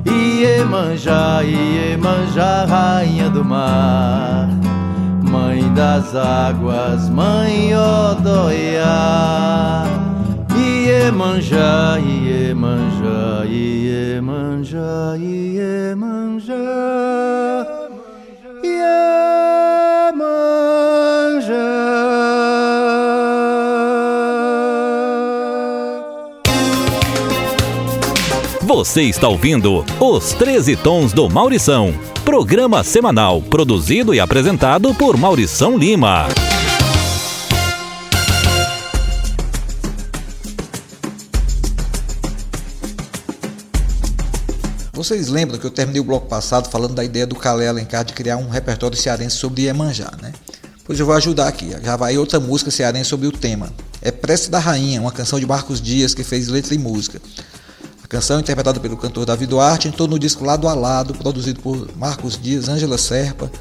Iemanjá, 0.06 1.42
Iemanjá, 1.42 2.64
rainha 2.64 3.30
do 3.30 3.44
mar, 3.44 4.48
mãe 5.22 5.72
das 5.74 6.14
águas, 6.14 7.08
mãe 7.08 7.74
Odoiá. 7.74 8.84
Iemanjá, 11.04 11.98
Iemanjá, 12.00 13.44
Iemanjá, 13.46 15.14
Iemanjá. 15.18 16.54
Você 28.62 29.02
está 29.02 29.28
ouvindo 29.28 29.84
Os 30.00 30.32
13 30.32 30.74
Tons 30.76 31.12
do 31.12 31.28
Maurição, 31.28 31.92
programa 32.24 32.82
semanal 32.82 33.42
produzido 33.42 34.14
e 34.14 34.20
apresentado 34.20 34.94
por 34.94 35.18
Maurição 35.18 35.76
Lima. 35.76 36.28
Vocês 45.04 45.28
lembram 45.28 45.58
que 45.58 45.66
eu 45.66 45.70
terminei 45.70 46.00
o 46.00 46.04
bloco 46.04 46.26
passado 46.26 46.70
falando 46.70 46.94
da 46.94 47.04
ideia 47.04 47.26
do 47.26 47.34
Calé 47.34 47.68
Alencar 47.68 48.06
de 48.06 48.14
criar 48.14 48.38
um 48.38 48.48
repertório 48.48 48.96
cearense 48.96 49.36
sobre 49.36 49.64
Iemanjá, 49.64 50.10
né? 50.22 50.32
Pois 50.82 50.98
eu 50.98 51.04
vou 51.04 51.14
ajudar 51.14 51.46
aqui. 51.46 51.76
Já 51.82 51.94
vai 51.94 52.16
outra 52.16 52.40
música 52.40 52.70
cearense 52.70 53.10
sobre 53.10 53.26
o 53.26 53.32
tema. 53.32 53.70
É 54.00 54.10
Prece 54.10 54.50
da 54.50 54.58
Rainha, 54.58 55.02
uma 55.02 55.12
canção 55.12 55.38
de 55.38 55.44
Marcos 55.44 55.78
Dias 55.78 56.14
que 56.14 56.24
fez 56.24 56.48
letra 56.48 56.74
e 56.74 56.78
música. 56.78 57.20
A 58.02 58.08
canção, 58.08 58.40
interpretada 58.40 58.80
pelo 58.80 58.96
cantor 58.96 59.26
Davi 59.26 59.44
Duarte, 59.44 59.88
entrou 59.88 60.08
no 60.08 60.18
disco 60.18 60.42
Lado 60.42 60.66
a 60.66 60.72
Lado, 60.72 61.12
produzido 61.12 61.60
por 61.60 61.86
Marcos 61.98 62.40
Dias, 62.40 62.70
Ângela 62.70 62.96
Serpa, 62.96 63.52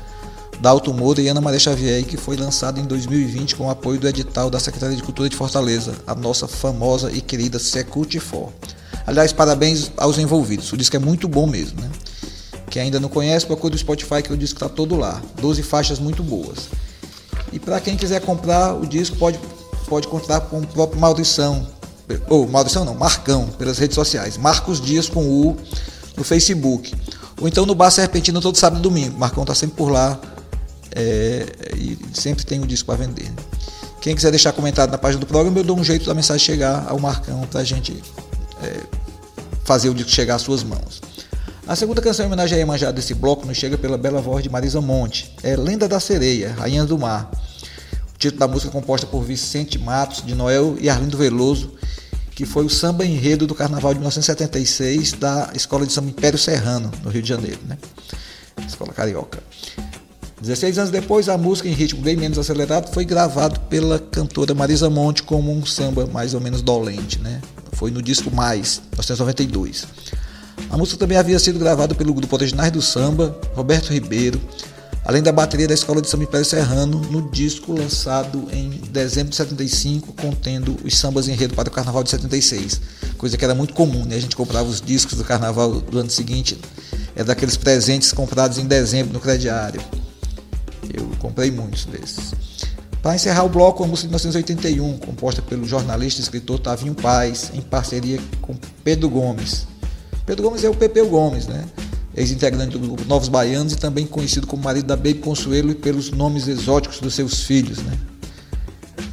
Dalton 0.62 0.93
Moura 0.93 1.21
e 1.21 1.27
Ana 1.27 1.41
Maria 1.41 1.60
Xavier, 1.60 2.06
que 2.06 2.15
foi 2.15 2.38
lançado 2.38 2.79
em 2.79 2.86
2020 2.86 3.58
com 3.58 3.65
o 3.65 3.69
apoio 3.69 3.99
do 3.99 4.08
edital 4.08 4.49
da 4.49 4.62
Secretaria 4.62 4.95
de 4.95 5.03
Cultura 5.03 5.27
de 5.27 5.36
Fortaleza, 5.36 5.93
a 6.08 6.15
nossa 6.15 6.47
famosa 6.47 7.12
e 7.12 7.19
querida 7.19 7.60
Secultifor. 7.60 8.49
Aliás, 9.05 9.33
parabéns 9.33 9.91
aos 9.97 10.17
envolvidos, 10.17 10.71
o 10.71 10.77
disco 10.77 10.95
é 10.95 10.99
muito 10.99 11.27
bom 11.27 11.45
mesmo. 11.45 11.81
Né? 11.81 11.89
Quem 12.69 12.83
ainda 12.83 12.99
não 12.99 13.09
conhece, 13.09 13.45
procure 13.45 13.75
o 13.75 13.77
Spotify, 13.77 14.21
que 14.23 14.33
o 14.33 14.37
disco 14.37 14.55
está 14.55 14.69
todo 14.69 14.95
lá. 14.95 15.21
12 15.41 15.61
faixas 15.61 15.99
muito 15.99 16.23
boas. 16.23 16.69
E 17.51 17.59
para 17.59 17.79
quem 17.79 17.95
quiser 17.95 18.21
comprar 18.21 18.73
o 18.73 18.85
disco, 18.85 19.15
pode, 19.17 19.39
pode 19.87 20.07
comprar 20.07 20.41
com 20.41 20.59
o 20.59 20.67
próprio 20.67 20.99
Maldição, 20.99 21.67
ou 22.27 22.47
Maldição 22.47 22.83
não, 22.83 22.95
Marcão, 22.95 23.47
pelas 23.59 23.77
redes 23.77 23.95
sociais. 23.95 24.37
Marcos 24.37 24.81
Dias 24.81 25.07
com 25.07 25.23
U 25.23 25.57
no 26.17 26.23
Facebook. 26.23 26.93
Ou 27.39 27.47
então 27.47 27.65
no 27.65 27.75
Bar 27.75 27.91
Serpentina 27.91 28.41
todo 28.41 28.57
sábado 28.57 28.79
e 28.79 28.81
domingo. 28.81 29.19
Marcão 29.19 29.43
está 29.43 29.53
sempre 29.53 29.75
por 29.75 29.91
lá 29.91 30.19
é, 30.95 31.45
e 31.75 31.97
sempre 32.13 32.45
tem 32.45 32.59
o 32.61 32.65
disco 32.65 32.87
para 32.87 33.05
vender. 33.05 33.31
Quem 34.01 34.15
quiser 34.15 34.31
deixar 34.31 34.51
comentário 34.51 34.91
na 34.91 34.97
página 34.97 35.19
do 35.19 35.25
programa, 35.25 35.59
eu 35.59 35.63
dou 35.63 35.77
um 35.77 35.83
jeito 35.83 36.05
da 36.05 36.13
mensagem 36.13 36.43
chegar 36.45 36.85
ao 36.89 36.99
Marcão 36.99 37.41
para 37.49 37.61
a 37.61 37.63
gente 37.63 38.01
é, 38.63 38.80
fazer 39.63 39.89
o 39.89 39.93
disco 39.93 40.12
chegar 40.12 40.36
às 40.36 40.41
suas 40.41 40.63
mãos. 40.63 41.02
A 41.65 41.76
segunda 41.76 42.02
canção 42.02 42.26
em 42.26 42.28
homenagem 42.28 42.58
a 42.58 42.60
Iemanjá 42.60 42.91
desse 42.91 43.13
bloco 43.13 43.45
nos 43.45 43.58
chega 43.58 43.78
pela 43.78 43.97
bela 43.97 44.21
voz 44.21 44.43
de 44.43 44.49
Marisa 44.49 44.82
Monte. 44.82 45.34
É 45.41 45.56
Lenda 45.56 45.88
da 45.88 45.99
Sereia, 45.99 46.54
Rainha 46.54 46.84
do 46.84 46.99
Mar. 46.99 47.32
O 48.13 48.17
título 48.17 48.39
da 48.39 48.47
música 48.47 48.69
é 48.69 48.71
composta 48.71 49.08
por 49.08 49.23
Vicente 49.23 49.80
Matos, 49.80 50.26
de 50.26 50.36
Noel 50.36 50.76
e 50.80 50.89
Arlindo 50.89 51.17
Veloso, 51.17 51.73
que 52.32 52.45
foi 52.45 52.65
o 52.65 52.69
samba 52.69 53.06
enredo 53.06 53.47
do 53.47 53.56
Carnaval 53.56 53.93
de 53.93 53.99
1976 53.99 55.13
da 55.13 55.52
Escola 55.56 55.86
de 55.86 55.93
Samba 55.93 56.10
Império 56.10 56.38
Serrano, 56.38 56.91
no 57.02 57.10
Rio 57.10 57.21
de 57.21 57.30
Janeiro, 57.30 57.60
né? 57.65 57.78
Escola 58.67 58.91
Carioca. 58.91 59.41
16 60.41 60.78
anos 60.78 60.91
depois, 60.91 61.30
a 61.30 61.38
música 61.38 61.69
em 61.69 61.73
ritmo 61.73 62.02
bem 62.02 62.17
menos 62.17 62.38
acelerado 62.38 62.91
foi 62.91 63.06
gravado 63.06 63.62
pela 63.62 63.97
cantora 63.97 64.54
Marisa 64.54 64.89
Monte 64.89 65.23
como 65.23 65.49
um 65.49 65.65
samba 65.65 66.06
mais 66.08 66.34
ou 66.34 66.41
menos 66.41 66.62
dolente, 66.62 67.19
né? 67.19 67.39
Foi 67.84 67.91
no 67.91 68.02
disco 68.02 68.34
Mais, 68.34 68.82
1992. 68.93 69.86
A 70.69 70.78
música 70.78 70.98
também 70.98 71.17
havia 71.17 71.38
sido 71.38 71.60
gravada 71.60 71.93
pelo 71.93 72.13
grupo 72.13 72.34
Originais 72.34 72.72
do 72.72 72.82
Samba, 72.82 73.38
Roberto 73.54 73.91
Ribeiro, 73.91 74.39
além 75.04 75.22
da 75.22 75.34
bateria 75.34 75.67
da 75.67 75.74
Escola 75.74 76.02
de 76.02 76.10
Samba 76.10 76.24
Império 76.24 76.46
Serrano, 76.46 77.02
no 77.12 77.30
disco 77.30 77.74
lançado 77.74 78.48
em 78.54 78.69
dezembro 78.89 79.32
de 79.32 79.36
75, 79.36 80.13
contendo 80.13 80.78
os 80.82 80.98
sambas 80.98 81.28
enredo 81.28 81.56
para 81.56 81.67
o 81.67 81.72
Carnaval 81.74 82.06
de 82.06 82.12
76, 82.12 82.80
coisa 83.17 83.38
que 83.38 83.43
era 83.43 83.54
muito 83.54 83.74
comum, 83.74 84.06
né? 84.06 84.15
A 84.15 84.22
gente 84.22 84.38
comprava 84.38 84.69
os 84.69 84.80
discos 84.80 85.17
do 85.17 85.26
Carnaval 85.26 85.82
do 85.82 86.00
ano 86.00 86.10
seguinte, 86.10 86.58
é 87.17 87.22
daqueles 87.22 87.58
presentes 87.58 88.13
comprados 88.13 88.60
em 88.60 88.65
dezembro 88.65 89.12
no 89.12 89.19
crediário. 89.19 89.82
Eu 90.93 91.06
comprei 91.19 91.52
muitos 91.52 91.84
desses. 91.84 92.52
Para 93.03 93.15
encerrar 93.15 93.43
o 93.43 93.49
bloco, 93.49 93.83
a 93.83 93.87
música 93.87 94.07
de 94.07 94.13
1981, 94.13 94.97
composta 94.97 95.41
pelo 95.41 95.65
jornalista 95.65 96.21
e 96.21 96.23
escritor 96.23 96.57
Tavinho 96.57 96.95
Paz, 96.95 97.51
em 97.53 97.59
parceria 97.59 98.17
com 98.41 98.55
Pedro 98.81 99.09
Gomes. 99.09 99.67
Pedro 100.25 100.43
Gomes 100.43 100.63
é 100.63 100.69
o 100.69 100.73
Pepeu 100.73 101.09
Gomes, 101.09 101.45
né? 101.45 101.65
ex-integrante 102.15 102.77
do 102.77 102.79
grupo 102.79 103.03
Novos 103.03 103.27
Baianos 103.27 103.73
e 103.73 103.75
também 103.75 104.05
conhecido 104.05 104.47
como 104.47 104.63
marido 104.63 104.85
da 104.85 104.95
Baby 104.95 105.15
Consuelo 105.15 105.71
e 105.71 105.75
pelos 105.75 106.11
nomes 106.11 106.47
exóticos 106.47 107.01
dos 107.01 107.13
seus 107.13 107.43
filhos. 107.43 107.79
Né? 107.79 107.91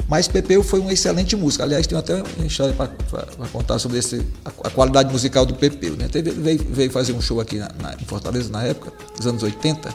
Mas 0.08 0.28
Pepeu 0.28 0.62
foi 0.62 0.78
uma 0.78 0.92
excelente 0.92 1.34
música. 1.34 1.64
Aliás, 1.64 1.84
tem 1.84 1.98
até 1.98 2.22
uma 2.36 2.46
história 2.46 2.72
para 2.72 3.48
contar 3.48 3.80
sobre 3.80 3.98
esse, 3.98 4.24
a, 4.44 4.50
a, 4.68 4.70
qualidade 4.70 5.10
musical 5.10 5.44
do 5.44 5.54
Pepeu. 5.54 5.96
Né? 5.96 6.08
Veio, 6.12 6.64
veio, 6.70 6.90
fazer 6.92 7.12
um 7.12 7.20
show 7.20 7.40
aqui 7.40 7.56
na, 7.56 7.68
na, 7.82 7.94
em 7.94 8.04
Fortaleza 8.04 8.50
na 8.50 8.62
época, 8.62 8.92
nos 9.18 9.26
anos 9.26 9.42
80. 9.42 9.92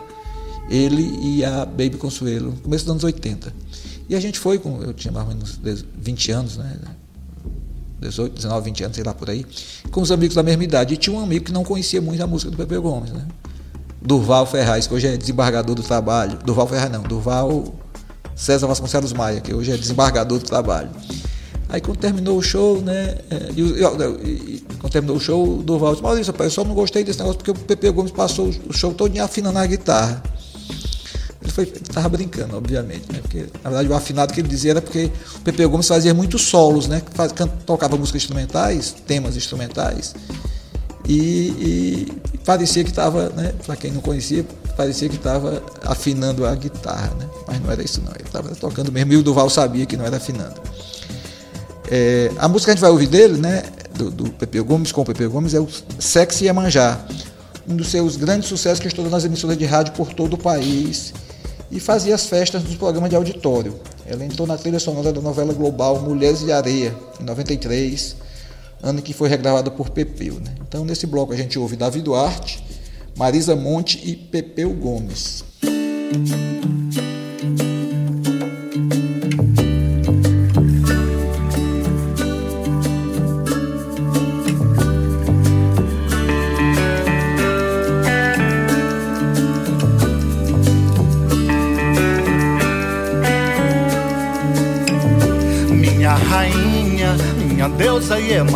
Ele 0.70 1.18
e 1.22 1.46
a 1.46 1.64
Baby 1.64 1.96
Consuelo, 1.98 2.54
começo 2.62 2.84
dos 2.84 2.92
anos 2.92 3.04
80. 3.06 3.54
E 4.08 4.16
a 4.16 4.20
gente 4.20 4.40
foi, 4.40 4.60
com, 4.60 4.82
eu 4.82 4.94
tinha 4.94 5.12
mais 5.12 5.28
ou 5.28 5.34
menos 5.34 5.60
20 5.98 6.32
anos, 6.32 6.58
né? 6.58 6.78
18, 8.00 8.36
19, 8.36 8.66
20 8.66 8.84
anos, 8.84 8.96
sei 8.96 9.04
lá 9.04 9.14
por 9.14 9.30
aí, 9.30 9.46
com 9.92 10.02
os 10.02 10.12
amigos 10.12 10.36
da 10.36 10.44
mesma 10.44 10.64
idade. 10.64 10.94
E 10.94 10.98
tinha 10.98 11.16
um 11.16 11.24
amigo 11.24 11.46
que 11.46 11.52
não 11.52 11.64
conhecia 11.64 12.02
muito 12.02 12.22
a 12.22 12.28
música 12.28 12.52
do 12.52 12.58
Pepe 12.58 12.78
Gomes, 12.78 13.12
né? 13.12 13.26
Durval 14.02 14.46
Ferraz, 14.46 14.86
que 14.86 14.94
hoje 14.94 15.08
é 15.08 15.18
desembargador 15.18 15.76
do 15.76 15.82
trabalho. 15.82 16.38
Durval 16.46 16.68
Ferraz 16.68 16.92
não, 16.92 17.02
Durval 17.02 17.74
César 18.36 18.68
Vasconcelos 18.68 19.14
Maia, 19.14 19.42
que 19.42 19.54
hoje 19.54 19.72
é 19.72 19.78
desembargador 19.78 20.38
do 20.38 20.46
trabalho. 20.46 20.90
Aí 21.68 21.82
quando 21.82 21.98
terminou 21.98 22.38
o 22.38 22.42
show, 22.44 22.80
né? 22.82 23.16
É, 23.30 23.50
e, 23.56 23.62
e, 23.62 24.56
e, 24.56 24.66
quando 24.80 24.92
terminou 24.92 25.18
o 25.18 25.20
show, 25.20 25.58
o 25.60 25.64
Durval 25.64 25.92
disse, 25.92 26.04
Maurício, 26.04 26.34
eu 26.38 26.50
só 26.52 26.64
não 26.64 26.76
gostei 26.76 27.04
desse 27.04 27.18
negócio 27.18 27.38
porque 27.40 27.52
o 27.52 27.56
Pepe 27.56 27.90
Gomes 27.90 28.12
passou 28.12 28.50
o 28.70 28.74
show 28.74 28.94
todo 28.94 29.18
afinando 29.20 29.58
a 29.58 29.66
guitarra. 29.66 30.22
Ele 31.46 31.52
foi, 31.52 31.66
estava 31.66 32.10
brincando, 32.10 32.58
obviamente, 32.58 33.06
né? 33.14 33.20
Porque, 33.22 33.46
na 33.64 33.70
verdade, 33.70 33.88
o 33.88 33.94
afinado 33.94 34.34
que 34.34 34.42
ele 34.42 34.48
dizia 34.48 34.72
era 34.72 34.82
porque 34.82 35.12
o 35.36 35.42
Pepe 35.42 35.64
Gomes 35.68 35.88
fazia 35.88 36.12
muitos 36.12 36.42
solos, 36.42 36.88
né? 36.88 37.04
Faz, 37.14 37.32
tocava 37.68 37.96
músicas 37.96 38.24
instrumentais, 38.24 38.96
temas 39.06 39.38
instrumentais, 39.38 40.16
e, 41.08 42.10
e 42.34 42.40
parecia 42.44 42.84
que 42.84 42.90
estava, 42.90 43.30
né? 43.30 43.54
Para 43.64 43.76
quem 43.76 43.92
não 43.92 44.02
conhecia, 44.02 44.44
parecia 44.76 45.08
que 45.08 45.18
estava 45.18 45.62
afinando 45.84 46.48
a 46.48 46.56
guitarra, 46.56 47.14
né? 47.20 47.30
Mas 47.48 47.62
não 47.62 47.72
era 47.72 47.84
isso 47.84 48.02
não, 48.04 48.12
ele 48.14 48.24
estava 48.24 48.50
tocando 48.56 48.92
mesmo, 48.92 49.14
e 49.14 49.18
o 49.18 49.22
Duval 49.22 49.48
sabia 49.48 49.86
que 49.86 49.96
não 49.96 50.04
era 50.04 50.18
afinando. 50.18 50.60
É, 51.92 52.32
a 52.40 52.48
música 52.48 52.72
que 52.72 52.72
a 52.72 52.74
gente 52.74 52.82
vai 52.82 52.90
ouvir 52.90 53.08
dele, 53.08 53.38
né? 53.38 53.62
Do, 53.96 54.10
do 54.10 54.32
Pepe 54.32 54.60
Gomes 54.62 54.92
com 54.92 55.02
o 55.02 55.06
Pepe 55.06 55.28
Gomes 55.28 55.54
é 55.54 55.60
o 55.60 55.68
Sexy 56.00 56.46
Iemanjá, 56.46 57.06
um 57.70 57.76
dos 57.76 57.90
seus 57.90 58.18
grandes 58.18 58.50
sucessos 58.50 58.80
que 58.80 58.88
estourou 58.88 59.12
nas 59.12 59.24
emissoras 59.24 59.56
de 59.56 59.66
rádio 59.66 59.94
por 59.94 60.12
todo 60.12 60.34
o 60.34 60.38
país 60.40 61.14
e 61.76 61.80
fazia 61.80 62.16
as 62.16 62.26
festas 62.26 62.64
nos 62.64 62.76
programas 62.76 63.10
de 63.10 63.18
auditório. 63.18 63.78
Ela 64.06 64.24
entrou 64.24 64.48
na 64.48 64.58
trilha 64.58 64.80
sonora 64.80 65.12
da 65.12 65.20
novela 65.20 65.54
global 65.54 66.00
Mulheres 66.00 66.40
de 66.40 66.50
Areia, 66.50 66.96
em 67.20 67.24
93, 67.26 68.16
ano 68.82 69.02
que 69.02 69.14
foi 69.14 69.28
regravada 69.28 69.70
por 69.70 69.90
Pepeu. 69.90 70.36
Né? 70.36 70.56
Então, 70.66 70.86
nesse 70.86 71.06
bloco, 71.06 71.34
a 71.34 71.36
gente 71.36 71.60
ouve 71.60 71.76
Davi 71.76 72.02
Duarte, 72.02 72.64
Marisa 73.18 73.58
Monte 73.58 74.00
e 74.10 74.16
Pepeu 74.16 74.74
Gomes. 74.74 75.44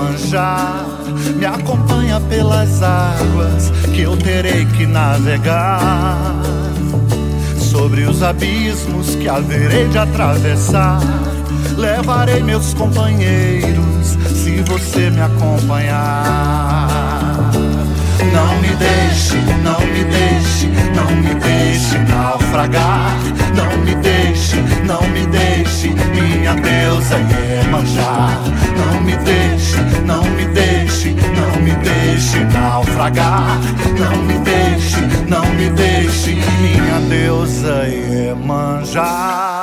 Iemanjá 0.10 0.86
me 1.36 1.45
acompanha 1.45 2.19
pelas 2.22 2.82
águas 2.82 3.69
que 3.93 4.02
eu 4.02 4.17
terei 4.17 4.65
que 4.65 4.88
navegar. 4.88 6.17
Sobre 7.58 8.04
os 8.04 8.24
abismos 8.24 9.15
que 9.15 9.30
haverei 9.30 9.88
de 9.88 9.98
atravessar, 10.00 11.00
levarei 11.78 12.41
meus 12.41 12.74
companheiros 12.74 14.17
se 14.34 14.62
você 14.63 15.12
me 15.12 15.22
acompanhar. 15.22 16.88
Não 18.34 18.62
me 18.62 18.69
deixe, 18.76 19.36
não 19.63 19.80
me 19.80 20.04
deixe, 20.06 20.67
não 20.95 21.15
me 21.17 21.36
deixe 21.36 21.98
naufragar. 22.00 23.15
Não 23.56 23.78
me 23.84 23.95
deixe, 23.95 24.58
não 24.86 25.02
me 25.10 25.26
deixe, 25.28 25.89
minha 25.89 26.54
deusa 26.56 27.17
Iemanjá. 27.17 28.39
Não 28.78 29.02
me 29.02 29.15
deixe, 29.17 29.78
não 30.10 30.24
me 30.24 30.45
deixe, 30.48 31.12
não 31.12 31.62
me 31.62 31.72
deixe 31.84 32.43
naufragar. 32.45 33.60
Não 34.00 34.24
me 34.24 34.39
deixe, 34.39 35.02
não 35.28 35.45
me 35.54 35.69
deixe, 35.69 36.36
minha 36.62 37.00
deusa 37.08 37.88
Iemanjá. 37.88 39.59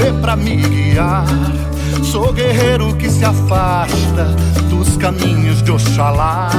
Você 0.00 0.12
pra 0.14 0.34
me 0.34 0.56
guiar. 0.56 1.26
Sou 2.02 2.32
guerreiro 2.32 2.96
que 2.96 3.10
se 3.10 3.22
afasta 3.24 4.24
dos 4.70 4.96
caminhos 4.96 5.62
de 5.62 5.70
Oxalá. 5.70 6.50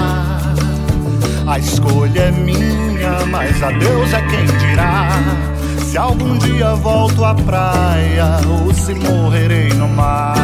A 1.48 1.58
escolha 1.58 2.22
é 2.22 2.32
minha, 2.32 3.26
mas 3.30 3.62
a 3.64 3.72
Deus 3.72 4.14
é 4.14 4.22
quem 4.28 4.46
dirá. 4.46 5.10
Se 5.90 5.98
algum 5.98 6.38
dia 6.38 6.76
volto 6.76 7.26
à 7.26 7.34
praia 7.34 8.40
ou 8.48 8.74
se 8.74 8.94
morrerei 8.94 9.70
no 9.70 9.88
mar. 9.90 10.41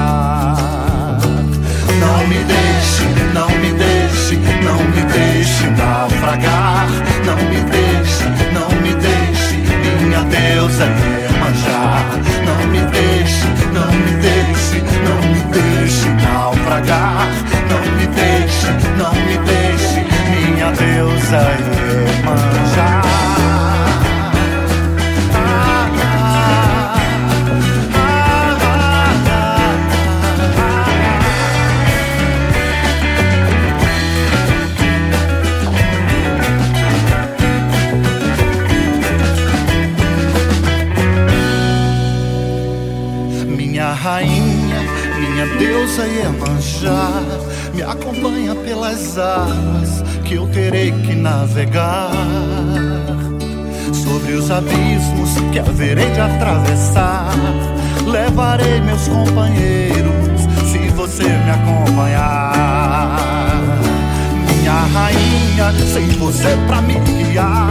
Deusa 21.30 21.42
Iemanjá. 21.52 23.08
deusa 45.60 46.06
Iemanjá 46.08 47.22
me 47.74 47.84
acompanha 47.84 48.54
pelas 48.56 49.18
águas 49.18 50.07
que 50.28 50.36
eu 50.36 50.48
terei 50.48 50.92
que 50.92 51.16
navegar. 51.16 52.12
Sobre 53.94 54.34
os 54.34 54.52
abismos 54.52 55.36
que 55.52 55.60
haverei 55.60 56.12
de 56.12 56.20
atravessar, 56.20 57.34
levarei 58.06 58.82
meus 58.82 59.08
companheiros 59.08 60.42
se 60.70 60.90
você 60.90 61.24
me 61.24 61.50
acompanhar. 61.50 63.16
Minha 64.54 64.74
rainha, 64.94 65.72
sem 65.94 66.08
você 66.20 66.58
pra 66.68 66.82
me 66.82 66.96
guiar, 67.00 67.70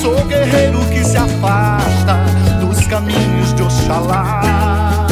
sou 0.00 0.24
guerreiro 0.24 0.80
que 0.86 1.04
se 1.04 1.18
afasta 1.18 2.16
dos 2.60 2.86
caminhos 2.86 3.54
de 3.54 3.62
Oxalá 3.62 5.06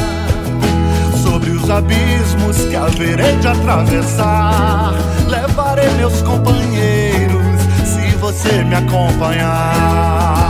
os 1.65 1.71
abismos 1.71 2.57
que 2.69 2.77
haverei 2.77 3.37
de 3.37 3.49
atravessar. 3.49 5.14
Levarei 5.55 5.89
meus 5.91 6.21
companheiros 6.21 7.63
se 7.85 8.17
você 8.17 8.65
me 8.65 8.75
acompanhar. 8.75 10.44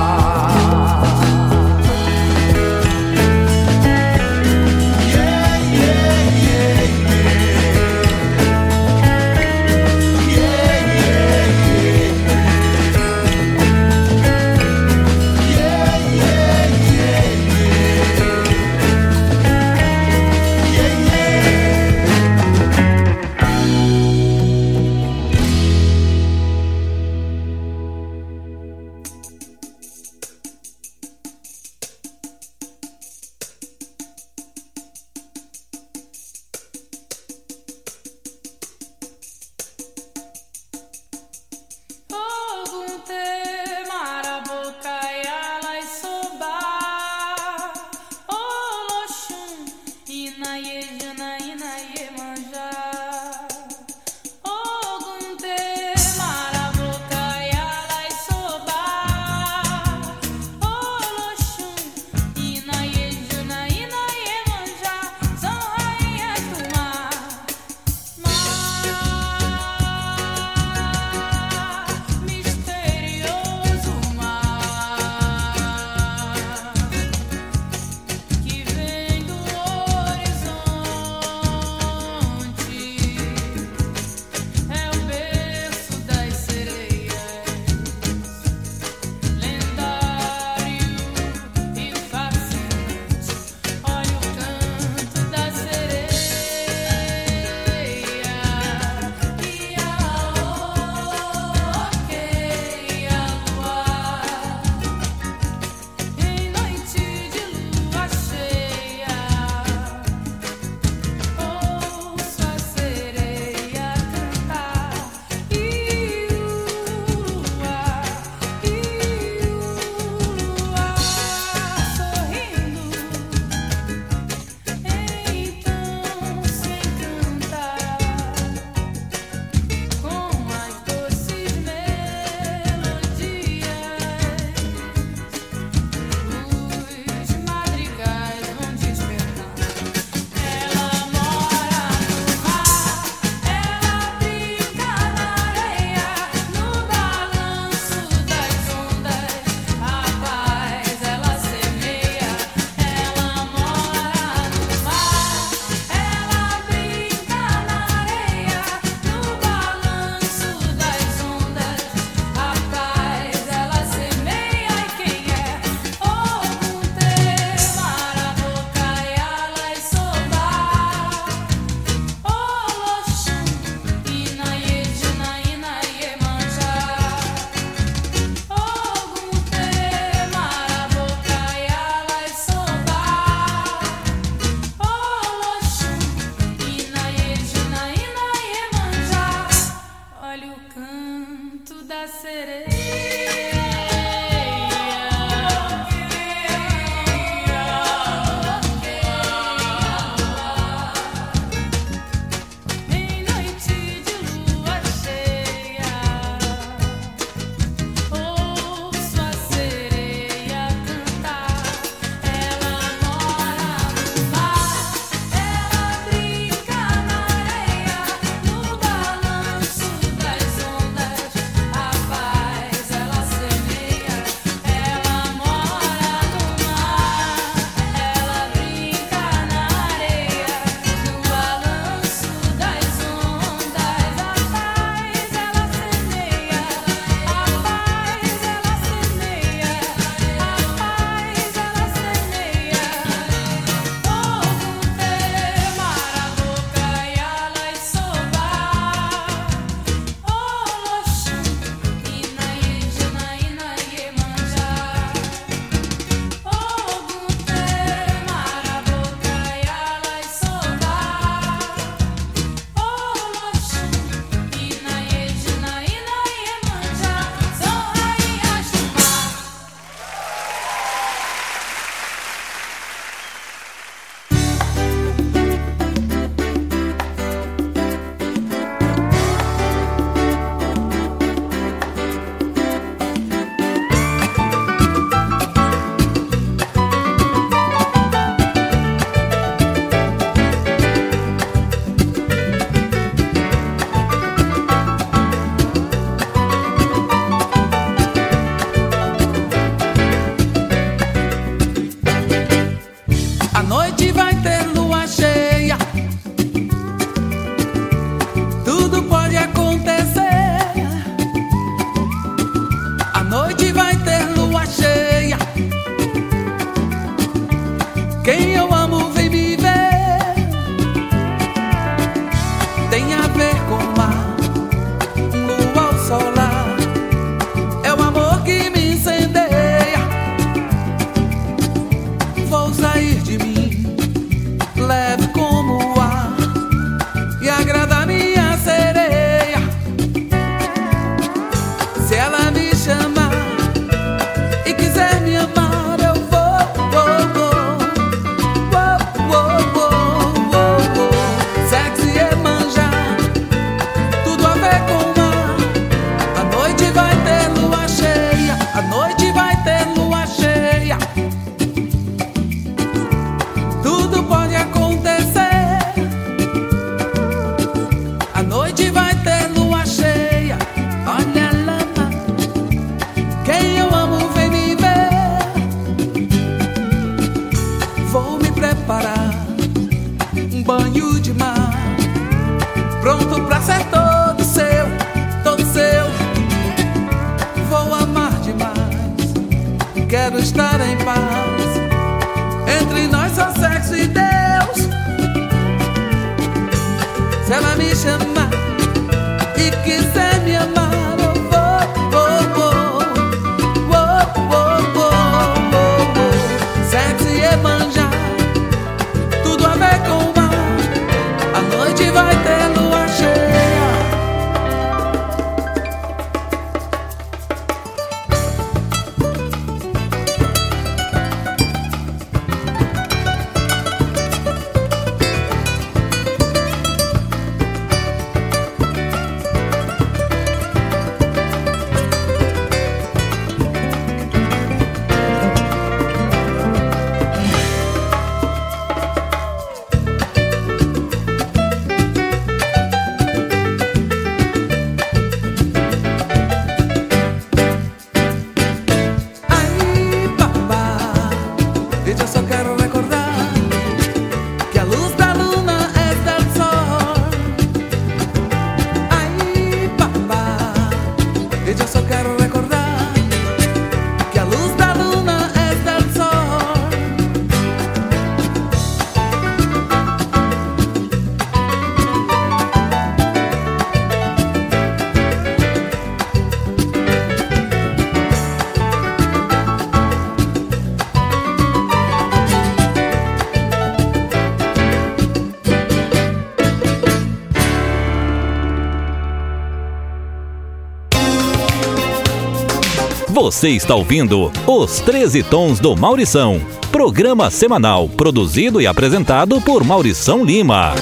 Você 493.44 493.68
está 493.68 493.94
ouvindo 493.94 494.50
Os 494.66 495.00
13 495.00 495.42
Tons 495.42 495.78
do 495.78 495.94
Maurição, 495.94 496.58
programa 496.90 497.50
semanal 497.50 498.08
produzido 498.08 498.80
e 498.80 498.86
apresentado 498.86 499.60
por 499.60 499.84
Maurição 499.84 500.42
Lima. 500.42 500.94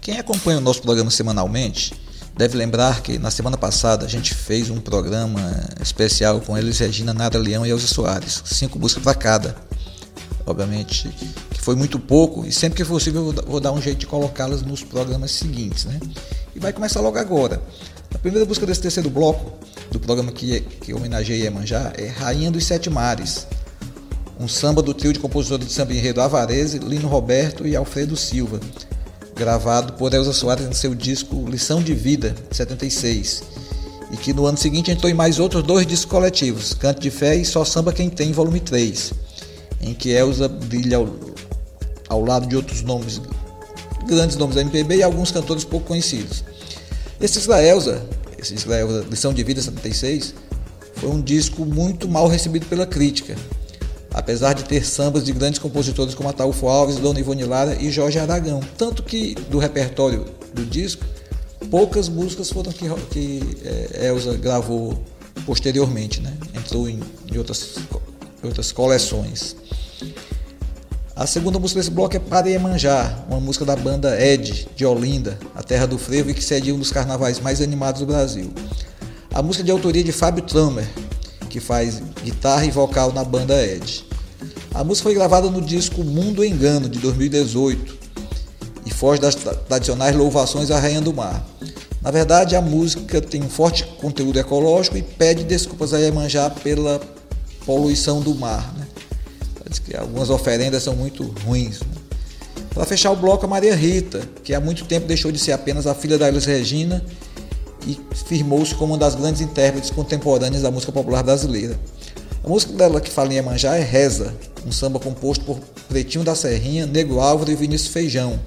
Quem 0.00 0.18
acompanha 0.18 0.56
o 0.56 0.62
nosso 0.62 0.80
programa 0.80 1.10
semanalmente 1.10 1.92
deve 2.34 2.56
lembrar 2.56 3.02
que 3.02 3.18
na 3.18 3.30
semana 3.30 3.58
passada 3.58 4.06
a 4.06 4.08
gente 4.08 4.34
fez 4.34 4.70
um 4.70 4.80
programa 4.80 5.68
especial 5.82 6.40
com 6.40 6.56
eles, 6.56 6.78
Regina, 6.78 7.12
Nara 7.12 7.38
Leão 7.38 7.66
e 7.66 7.68
Elza 7.68 7.86
Soares, 7.86 8.42
cinco 8.46 8.78
músicas 8.78 9.04
para 9.04 9.14
cada. 9.14 9.54
Obviamente 10.46 11.10
que 11.60 11.64
foi 11.66 11.76
muito 11.76 11.98
pouco, 11.98 12.46
e 12.46 12.50
sempre 12.50 12.82
que 12.82 12.88
possível 12.88 13.34
eu 13.36 13.44
vou 13.46 13.60
dar 13.60 13.70
um 13.70 13.82
jeito 13.82 13.98
de 13.98 14.06
colocá-las 14.06 14.62
nos 14.62 14.82
programas 14.82 15.30
seguintes. 15.30 15.84
Né? 15.84 16.00
E 16.56 16.58
vai 16.58 16.72
começar 16.72 17.02
logo 17.02 17.18
agora. 17.18 17.62
A 18.14 18.18
primeira 18.18 18.46
busca 18.46 18.64
desse 18.64 18.80
terceiro 18.80 19.10
bloco 19.10 19.52
do 19.90 20.00
programa 20.00 20.32
que, 20.32 20.60
que 20.60 20.94
homenageia 20.94 21.44
Iemanjá 21.44 21.92
é 21.98 22.06
Rainha 22.06 22.50
dos 22.50 22.64
Sete 22.64 22.88
Mares, 22.88 23.46
um 24.38 24.48
samba 24.48 24.80
do 24.80 24.94
trio 24.94 25.12
de 25.12 25.18
compositores 25.18 25.66
de 25.66 25.72
samba 25.72 25.92
enredo 25.92 26.22
Avarese, 26.22 26.78
Lino 26.78 27.08
Roberto 27.08 27.66
e 27.66 27.76
Alfredo 27.76 28.16
Silva, 28.16 28.58
gravado 29.36 29.92
por 29.92 30.14
Elza 30.14 30.32
Soares 30.32 30.66
no 30.66 30.74
seu 30.74 30.94
disco 30.94 31.44
Lição 31.46 31.82
de 31.82 31.92
Vida, 31.92 32.34
de 32.50 32.56
76, 32.56 33.42
e 34.10 34.16
que 34.16 34.32
no 34.32 34.46
ano 34.46 34.56
seguinte 34.56 34.90
entrou 34.90 35.10
em 35.10 35.14
mais 35.14 35.38
outros 35.38 35.62
dois 35.62 35.86
discos 35.86 36.10
coletivos, 36.10 36.72
Canto 36.72 37.00
de 37.00 37.10
Fé 37.10 37.36
e 37.36 37.44
Só 37.44 37.66
Samba 37.66 37.92
Quem 37.92 38.08
Tem, 38.08 38.32
volume 38.32 38.60
3, 38.60 39.12
em 39.82 39.92
que 39.92 40.08
Elza 40.08 40.48
brilha 40.48 40.98
ao 42.10 42.24
lado 42.24 42.46
de 42.46 42.56
outros 42.56 42.82
nomes, 42.82 43.20
grandes 44.06 44.36
nomes 44.36 44.56
da 44.56 44.62
MPB 44.62 44.96
e 44.96 45.02
alguns 45.02 45.30
cantores 45.30 45.64
pouco 45.64 45.86
conhecidos. 45.86 46.44
Esse 47.20 47.46
da 47.46 47.62
Elza, 47.62 48.04
esse 48.36 48.54
Elza, 48.54 49.06
Lição 49.08 49.32
de 49.32 49.44
Vida 49.44 49.62
76, 49.62 50.34
foi 50.96 51.08
um 51.08 51.22
disco 51.22 51.64
muito 51.64 52.08
mal 52.08 52.26
recebido 52.26 52.66
pela 52.66 52.84
crítica, 52.84 53.36
apesar 54.12 54.54
de 54.54 54.64
ter 54.64 54.84
sambas 54.84 55.24
de 55.24 55.32
grandes 55.32 55.60
compositores 55.60 56.14
como 56.14 56.28
Ataúfo 56.28 56.66
Alves, 56.66 56.96
Dona 56.96 57.20
Ivone 57.20 57.44
Lara 57.44 57.76
e 57.80 57.90
Jorge 57.92 58.18
Aragão. 58.18 58.60
Tanto 58.76 59.04
que 59.04 59.36
do 59.48 59.58
repertório 59.58 60.26
do 60.52 60.66
disco, 60.66 61.04
poucas 61.70 62.08
músicas 62.08 62.50
foram 62.50 62.72
que, 62.72 62.88
que 63.10 63.40
é, 63.64 64.08
Elza 64.08 64.36
gravou 64.36 65.00
posteriormente, 65.46 66.20
né? 66.20 66.36
entrou 66.54 66.88
em, 66.88 66.98
em 67.30 67.38
outras, 67.38 67.76
outras 68.42 68.72
coleções. 68.72 69.54
A 71.20 71.26
segunda 71.26 71.58
música 71.58 71.78
desse 71.78 71.90
bloco 71.90 72.16
é 72.16 72.18
Paremanjá, 72.18 73.26
uma 73.28 73.38
música 73.38 73.62
da 73.62 73.76
banda 73.76 74.18
Ed, 74.18 74.66
de 74.74 74.86
Olinda, 74.86 75.38
a 75.54 75.62
terra 75.62 75.84
do 75.84 75.98
frevo 75.98 76.30
e 76.30 76.34
que 76.34 76.42
cede 76.42 76.72
um 76.72 76.78
dos 76.78 76.90
carnavais 76.90 77.38
mais 77.38 77.60
animados 77.60 78.00
do 78.00 78.06
Brasil. 78.06 78.50
A 79.30 79.42
música 79.42 79.62
é 79.62 79.66
de 79.66 79.70
autoria 79.70 80.02
de 80.02 80.12
Fábio 80.12 80.42
Tramer, 80.42 80.88
que 81.50 81.60
faz 81.60 82.02
guitarra 82.24 82.64
e 82.64 82.70
vocal 82.70 83.12
na 83.12 83.22
banda 83.22 83.62
Ed. 83.62 84.02
A 84.72 84.82
música 84.82 85.10
foi 85.10 85.14
gravada 85.14 85.50
no 85.50 85.60
disco 85.60 86.02
Mundo 86.02 86.42
Engano, 86.42 86.88
de 86.88 86.98
2018, 87.00 87.98
e 88.86 88.90
foge 88.90 89.20
das 89.20 89.34
tradicionais 89.34 90.16
louvações 90.16 90.70
à 90.70 90.80
Rainha 90.80 91.02
do 91.02 91.12
Mar. 91.12 91.46
Na 92.00 92.10
verdade, 92.10 92.56
a 92.56 92.62
música 92.62 93.20
tem 93.20 93.42
um 93.42 93.50
forte 93.50 93.84
conteúdo 94.00 94.38
ecológico 94.38 94.96
e 94.96 95.02
pede 95.02 95.44
desculpas 95.44 95.92
a 95.92 95.98
Iemanjá 95.98 96.48
pela 96.48 96.98
poluição 97.66 98.22
do 98.22 98.34
mar. 98.34 98.72
Né? 98.78 98.86
Algumas 99.98 100.30
oferendas 100.30 100.82
são 100.82 100.94
muito 100.94 101.24
ruins. 101.44 101.80
Né? 101.80 102.10
Para 102.74 102.84
fechar 102.84 103.10
o 103.10 103.16
bloco, 103.16 103.44
a 103.44 103.48
Maria 103.48 103.74
Rita, 103.74 104.20
que 104.44 104.54
há 104.54 104.60
muito 104.60 104.84
tempo 104.84 105.06
deixou 105.06 105.32
de 105.32 105.38
ser 105.38 105.52
apenas 105.52 105.86
a 105.86 105.94
filha 105.94 106.16
da 106.16 106.28
Elis 106.28 106.44
Regina 106.44 107.04
e 107.86 107.98
firmou-se 108.26 108.74
como 108.74 108.92
uma 108.92 108.98
das 108.98 109.14
grandes 109.14 109.40
intérpretes 109.40 109.90
contemporâneas 109.90 110.62
da 110.62 110.70
música 110.70 110.92
popular 110.92 111.22
brasileira. 111.22 111.78
A 112.44 112.48
música 112.48 112.72
dela 112.72 113.00
que 113.00 113.10
fala 113.10 113.32
em 113.32 113.36
Iemanjá 113.36 113.76
é 113.76 113.82
Reza, 113.82 114.34
um 114.66 114.72
samba 114.72 114.98
composto 114.98 115.44
por 115.44 115.58
Pretinho 115.88 116.24
da 116.24 116.34
Serrinha, 116.34 116.86
Negro 116.86 117.20
Álvaro 117.20 117.50
e 117.50 117.54
Vinícius 117.54 117.92
Feijão, 117.92 118.38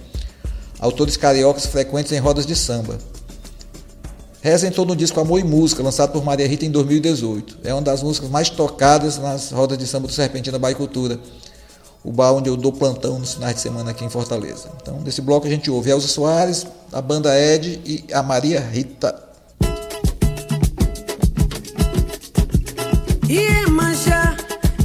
autores 0.79 1.17
cariocas 1.17 1.65
frequentes 1.65 2.11
em 2.11 2.19
rodas 2.19 2.45
de 2.45 2.55
samba. 2.55 2.97
Reza 4.43 4.67
entrou 4.67 4.85
no 4.85 4.93
disco 4.93 5.17
Amor 5.21 5.39
e 5.39 5.43
Música, 5.45 5.81
lançado 5.81 6.11
por 6.11 6.21
Maria 6.21 6.45
Rita 6.45 6.65
em 6.65 6.69
2018. 6.69 7.59
É 7.63 7.73
uma 7.73 7.81
das 7.81 8.03
músicas 8.03 8.29
mais 8.29 8.49
tocadas 8.49 9.17
nas 9.17 9.51
rodas 9.51 9.77
de 9.77 9.87
samba 9.87 10.05
do 10.05 10.11
Serpentina 10.11 10.59
Baicultura, 10.59 11.17
o 12.03 12.11
bar 12.11 12.33
onde 12.33 12.49
eu 12.49 12.57
dou 12.57 12.73
plantão 12.73 13.17
nos 13.17 13.35
finais 13.35 13.55
de 13.55 13.61
semana 13.61 13.91
aqui 13.91 14.03
em 14.03 14.09
Fortaleza. 14.09 14.69
Então, 14.81 14.99
nesse 14.99 15.21
bloco 15.21 15.47
a 15.47 15.49
gente 15.49 15.71
ouve 15.71 15.91
Elza 15.91 16.09
Soares, 16.09 16.67
a 16.91 17.01
banda 17.01 17.33
Ed 17.39 17.79
e 17.85 18.03
a 18.13 18.21
Maria 18.21 18.59
Rita. 18.59 19.15
Iemanjá, 23.29 24.35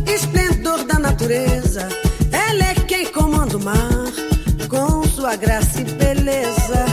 esplendor 0.07 0.85
da 0.85 1.01
natureza, 1.01 1.89
ela 2.31 2.63
é 2.63 2.75
quem 2.87 3.07
comanda 3.07 3.57
o 3.57 3.61
mar, 3.61 4.07
com 4.69 5.03
sua 5.09 5.35
graça 5.35 5.81
e 5.81 5.85
beleza. 5.85 6.88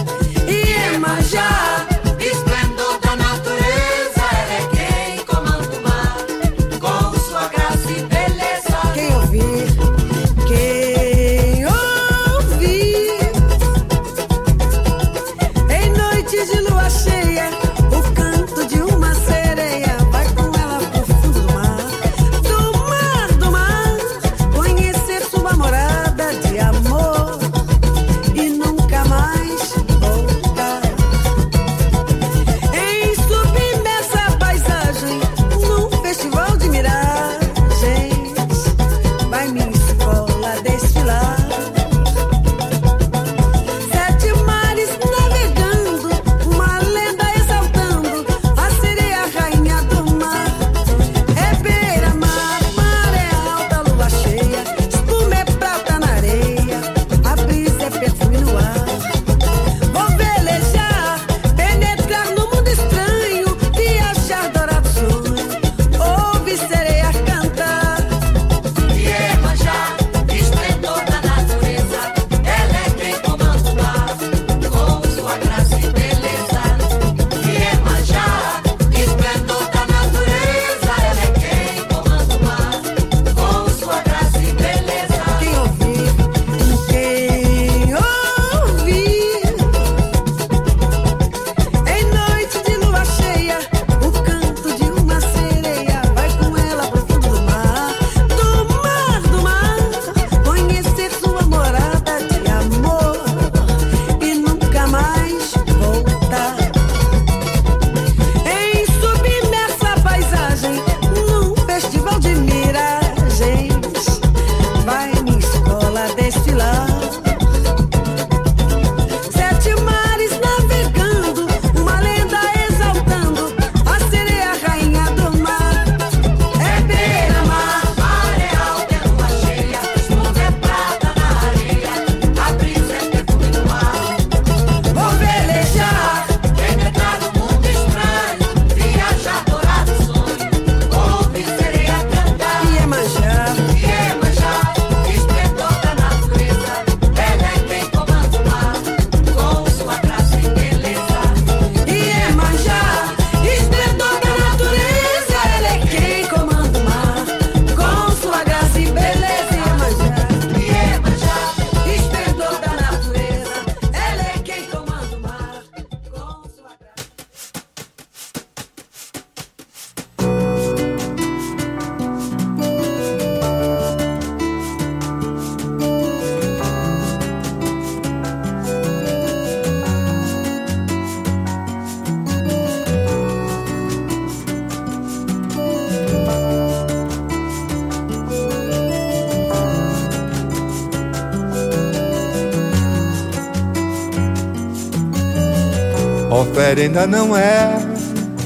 Oferenda 196.75 197.07
não 197.07 197.37
é 197.37 197.73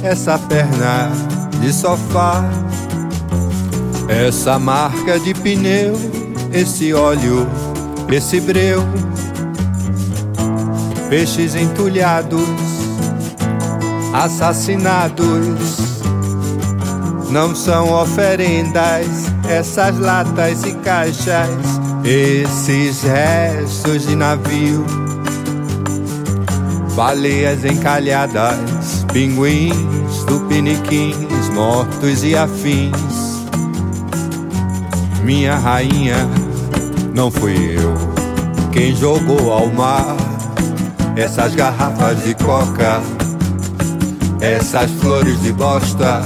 essa 0.04 0.38
perna 0.38 1.10
de 1.60 1.74
sofá, 1.74 2.44
essa 4.08 4.60
marca 4.60 5.20
de 5.20 5.34
pneu, 5.34 5.96
esse 6.54 6.94
óleo, 6.94 7.50
esse 8.08 8.40
breu, 8.40 8.84
peixes 11.10 11.56
entulhados, 11.56 12.48
assassinados. 14.14 15.26
Não 17.32 17.56
são 17.56 17.92
oferendas 18.00 19.08
essas 19.50 19.98
latas 19.98 20.64
e 20.66 20.74
caixas, 20.74 21.50
esses 22.06 23.02
restos 23.02 24.06
de 24.06 24.16
navio 24.16 25.09
baleias 27.00 27.64
encalhadas, 27.64 29.06
pinguins, 29.14 30.26
tupiniquins, 30.28 31.48
mortos 31.56 32.26
e 32.26 32.36
afins. 32.36 33.40
Minha 35.24 35.56
rainha, 35.56 36.28
não 37.16 37.32
fui 37.32 37.78
eu 37.78 37.96
quem 38.74 38.94
jogou 38.94 39.54
ao 39.54 39.68
mar 39.68 40.18
essas 41.16 41.56
garrafas 41.56 42.22
de 42.22 42.36
coca, 42.36 43.02
essas 44.42 44.92
flores 45.00 45.42
de 45.42 45.54
bosta. 45.54 46.22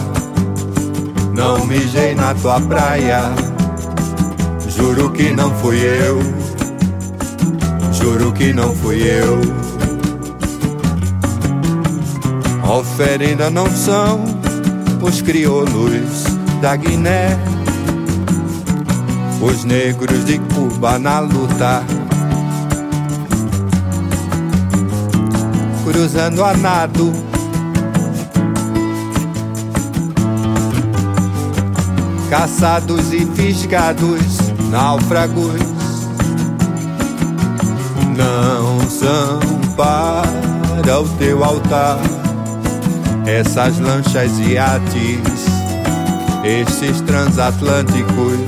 Não 1.36 1.68
mijei 1.68 2.16
na 2.16 2.34
tua 2.34 2.60
praia, 2.60 3.22
juro 4.76 5.12
que 5.12 5.30
não 5.36 5.54
fui 5.58 5.78
eu. 5.78 6.20
juro 7.92 8.32
que 8.32 8.52
não 8.52 8.76
fui 8.76 9.04
eu. 9.04 9.63
Oferenda 12.74 13.52
não 13.52 13.70
são 13.70 14.26
os 15.00 15.22
crioulos 15.22 16.24
da 16.60 16.76
Guiné, 16.76 17.38
os 19.40 19.64
negros 19.64 20.26
de 20.26 20.40
Cuba 20.40 20.98
na 20.98 21.20
luta. 21.20 21.84
Cruzando 25.86 26.44
a 26.44 26.58
nado, 26.58 27.14
caçados 32.32 33.14
e 33.14 33.24
fisgados, 33.36 34.40
náufragos, 34.72 35.62
não 38.18 38.90
são 38.90 39.40
para 39.78 41.00
o 41.00 41.08
teu 41.20 41.44
altar 41.44 42.00
essas 43.26 43.80
lanchas 43.80 44.38
e 44.40 44.54
iates, 44.54 45.46
estes 46.44 47.02
transatlânticos, 47.02 48.40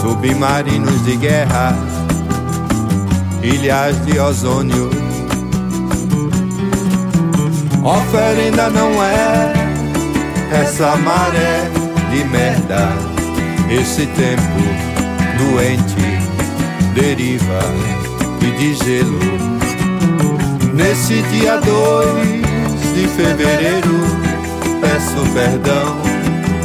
submarinos 0.00 1.04
de 1.04 1.16
guerra, 1.16 1.76
ilhas 3.42 4.04
de 4.04 4.18
ozônio. 4.18 4.90
Oferenda 7.84 8.68
não 8.70 9.02
é 9.02 9.52
essa 10.52 10.96
maré 10.96 11.70
de 12.10 12.24
merda, 12.24 12.88
esse 13.70 14.06
tempo 14.06 14.92
doente 15.38 16.22
deriva 16.94 17.60
e 18.40 18.50
de 18.58 18.74
gelo. 18.74 19.18
Nesse 20.74 21.22
dia 21.22 21.58
dois 21.58 22.51
de 22.94 23.06
fevereiro, 23.08 24.00
peço 24.80 25.32
perdão 25.32 25.96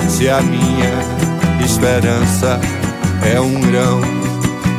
se 0.09 0.29
a 0.29 0.41
minha 0.41 1.65
esperança 1.65 2.59
é 3.33 3.39
um 3.39 3.59
grão 3.61 4.01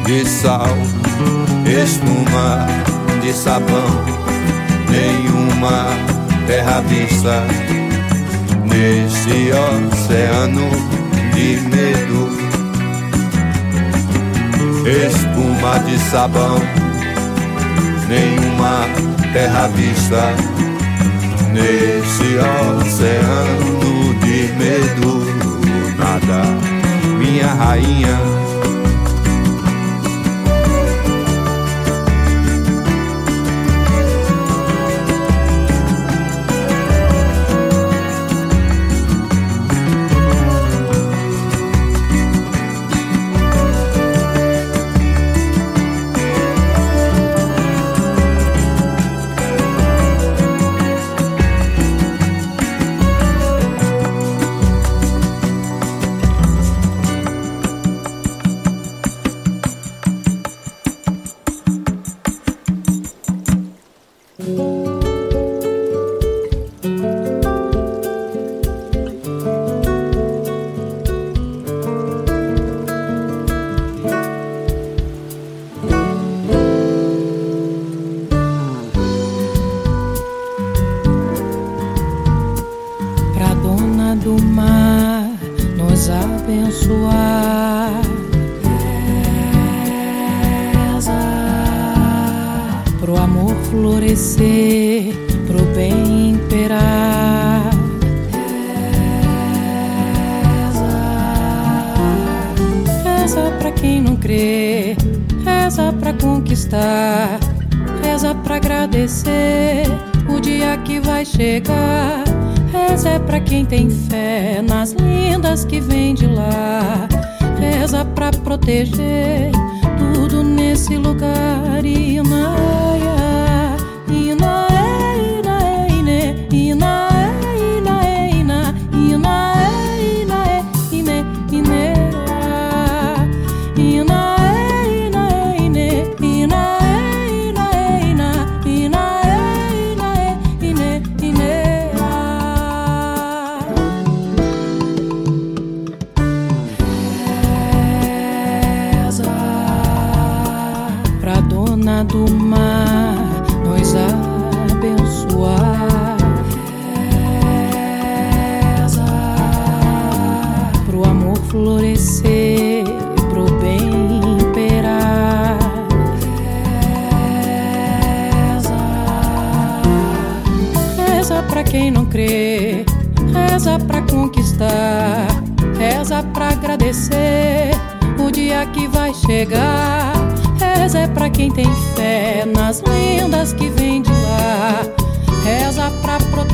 de 0.05 0.26
sal, 0.26 0.76
espuma 1.66 2.66
de 3.22 3.32
sabão, 3.32 4.05
nenhuma 4.90 5.86
terra 6.46 6.80
vista 6.82 7.42
neste 8.64 9.51
oceano 9.53 10.70
de 11.34 11.61
medo. 11.68 12.49
Espuma 15.07 15.78
de 15.80 15.99
sabão, 16.11 16.59
nenhuma 18.09 18.86
terra 19.32 19.68
vista 19.68 20.58
nesse 21.59 22.39
oceano 22.39 24.15
de 24.21 24.53
medo. 24.55 25.27
Nada, 25.99 26.45
minha 27.19 27.53
rainha. 27.55 28.17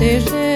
Pra 0.05 0.54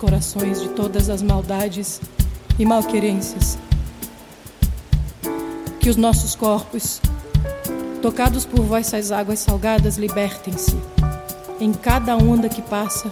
corações 0.00 0.62
de 0.62 0.70
todas 0.70 1.10
as 1.10 1.20
maldades 1.20 2.00
e 2.58 2.64
malquerências. 2.64 3.58
Que 5.78 5.90
os 5.90 5.96
nossos 5.96 6.34
corpos, 6.34 7.00
tocados 8.00 8.46
por 8.46 8.60
vossas 8.60 9.12
águas 9.12 9.40
salgadas, 9.40 9.98
libertem-se 9.98 10.76
em 11.60 11.72
cada 11.72 12.16
onda 12.16 12.48
que 12.48 12.62
passa 12.62 13.10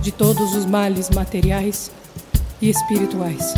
de 0.00 0.10
todos 0.10 0.54
os 0.54 0.64
males 0.64 1.10
materiais 1.10 1.90
e 2.60 2.70
espirituais. 2.70 3.52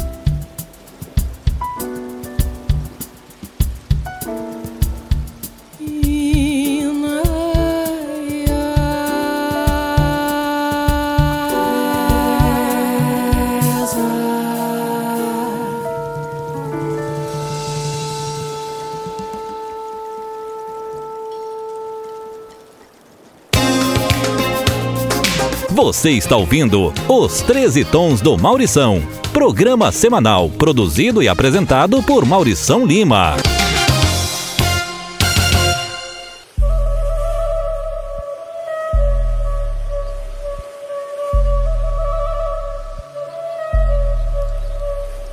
Você 26.02 26.10
está 26.10 26.36
ouvindo 26.36 26.92
Os 27.08 27.42
13 27.42 27.84
Tons 27.84 28.20
do 28.20 28.36
Maurição. 28.36 29.00
Programa 29.32 29.92
semanal 29.92 30.50
produzido 30.50 31.22
e 31.22 31.28
apresentado 31.28 32.02
por 32.02 32.24
Maurição 32.24 32.84
Lima. 32.84 33.36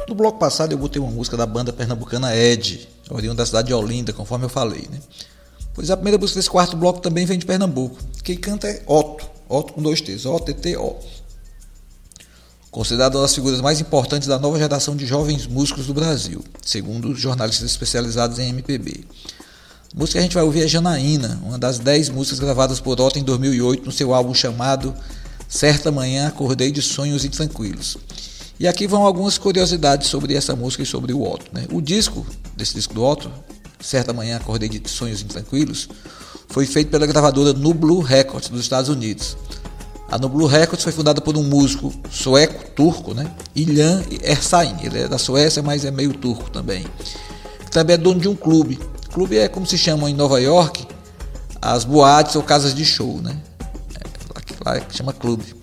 No 0.08 0.14
bloco 0.14 0.38
passado 0.38 0.72
eu 0.72 0.78
botei 0.78 1.02
uma 1.02 1.10
música 1.10 1.36
da 1.36 1.48
banda 1.48 1.74
pernambucana 1.74 2.36
Ed, 2.36 2.88
oriunda 3.10 3.38
da 3.38 3.46
cidade 3.48 3.70
de 3.70 3.74
Olinda, 3.74 4.14
conforme 4.14 4.46
eu 4.46 4.50
falei, 4.50 4.88
né? 4.92 5.00
Pois 5.74 5.90
a 5.90 5.98
primeira 5.98 6.20
música 6.20 6.38
desse 6.40 6.50
quarto 6.52 6.78
bloco 6.78 7.00
também 7.00 7.26
vem 7.26 7.40
de 7.40 7.46
Pernambuco. 7.48 7.98
Quem 8.24 8.38
canta 8.38 8.68
é 8.68 8.84
Otto, 8.86 9.39
Otto 9.50 9.74
com 9.74 9.82
dois 9.82 10.00
T's, 10.00 10.28
O-T-T-O. 10.28 10.96
Considerado 12.70 13.16
uma 13.16 13.24
das 13.24 13.34
figuras 13.34 13.60
mais 13.62 13.82
importantes 13.82 14.28
da 14.28 14.38
nova 14.38 14.60
geração 14.60 14.96
de 14.96 15.08
jovens 15.08 15.48
músicos 15.48 15.88
do 15.88 15.94
Brasil, 15.94 16.44
segundo 16.64 17.16
jornalistas 17.16 17.72
especializados 17.72 18.38
em 18.38 18.50
MPB. 18.50 19.06
A 19.92 19.98
música 19.98 20.14
que 20.14 20.20
a 20.20 20.22
gente 20.22 20.36
vai 20.36 20.44
ouvir 20.44 20.64
é 20.64 20.68
Janaína, 20.68 21.42
uma 21.44 21.58
das 21.58 21.80
10 21.80 22.10
músicas 22.10 22.40
gravadas 22.40 22.80
por 22.80 23.02
Otto 23.02 23.18
em 23.18 23.24
2008 23.24 23.84
no 23.84 23.92
seu 23.92 24.14
álbum 24.14 24.36
chamado 24.36 24.94
Certa 25.48 25.92
Manhã 25.92 26.28
Acordei 26.28 26.72
de 26.72 26.84
Sonhos 26.84 27.26
Intranquilos. 27.26 27.98
E 28.60 28.68
aqui 28.68 28.86
vão 28.86 29.04
algumas 29.04 29.40
curiosidades 29.40 30.08
sobre 30.08 30.36
essa 30.36 30.56
música 30.56 30.84
e 30.84 30.86
sobre 30.86 31.12
o 31.12 31.24
Otto. 31.24 31.48
Né? 31.52 31.66
O 31.72 31.82
disco, 31.82 32.24
desse 32.56 32.76
disco 32.76 32.94
do 32.94 33.04
Otto, 33.04 33.32
Certa 33.80 34.14
Manhã 34.14 34.38
Acordei 34.38 34.70
de 34.70 34.88
Sonhos 34.88 35.24
Intranquilos, 35.24 35.90
foi 36.50 36.66
feito 36.66 36.90
pela 36.90 37.06
gravadora 37.06 37.54
Nublu 37.54 38.00
Records 38.02 38.50
dos 38.50 38.62
Estados 38.62 38.90
Unidos. 38.90 39.38
A 40.12 40.18
Nublu 40.18 40.48
Records 40.48 40.84
foi 40.84 40.92
fundada 40.92 41.22
por 41.22 41.38
um 41.38 41.44
músico 41.44 41.94
sueco-turco, 42.10 43.14
né? 43.14 43.32
Ilhan 43.56 44.04
Ersain. 44.24 44.76
Ele 44.82 45.00
é 45.04 45.08
da 45.08 45.20
Suécia, 45.20 45.62
mas 45.62 45.86
é 45.86 45.92
meio 45.92 46.14
turco 46.14 46.50
também. 46.50 46.86
Também 47.70 47.94
é 47.94 47.98
dono 47.98 48.20
de 48.20 48.28
um 48.28 48.36
clube. 48.36 48.80
Clube 49.14 49.38
é 49.38 49.48
como 49.48 49.68
se 49.68 49.78
chamam 49.78 50.10
em 50.10 50.16
Nova 50.16 50.42
York 50.42 50.88
as 51.62 51.84
boates 51.84 52.36
ou 52.36 52.42
casas 52.42 52.74
de 52.74 52.84
show, 52.84 53.22
né? 53.22 53.38
É, 53.96 54.70
lá 54.70 54.82
chama 54.90 55.14
clube. 55.14 55.56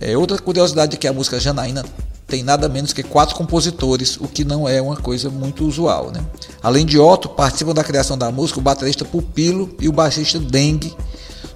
É, 0.00 0.16
outra 0.16 0.38
curiosidade 0.38 0.94
é 0.94 0.98
que 0.98 1.08
a 1.08 1.12
música 1.12 1.40
Janaína 1.40 1.84
tem 2.28 2.42
nada 2.42 2.68
menos 2.68 2.92
que 2.92 3.02
quatro 3.02 3.34
compositores, 3.34 4.18
o 4.20 4.28
que 4.28 4.44
não 4.44 4.68
é 4.68 4.82
uma 4.82 4.96
coisa 4.96 5.30
muito 5.30 5.64
usual. 5.66 6.10
Né? 6.10 6.22
Além 6.62 6.84
de 6.84 6.98
Otto, 6.98 7.30
participam 7.30 7.72
da 7.72 7.82
criação 7.82 8.18
da 8.18 8.30
música 8.30 8.60
o 8.60 8.62
baterista 8.62 9.02
Pupilo 9.02 9.74
e 9.80 9.88
o 9.88 9.92
baixista 9.92 10.38
Dengue, 10.38 10.94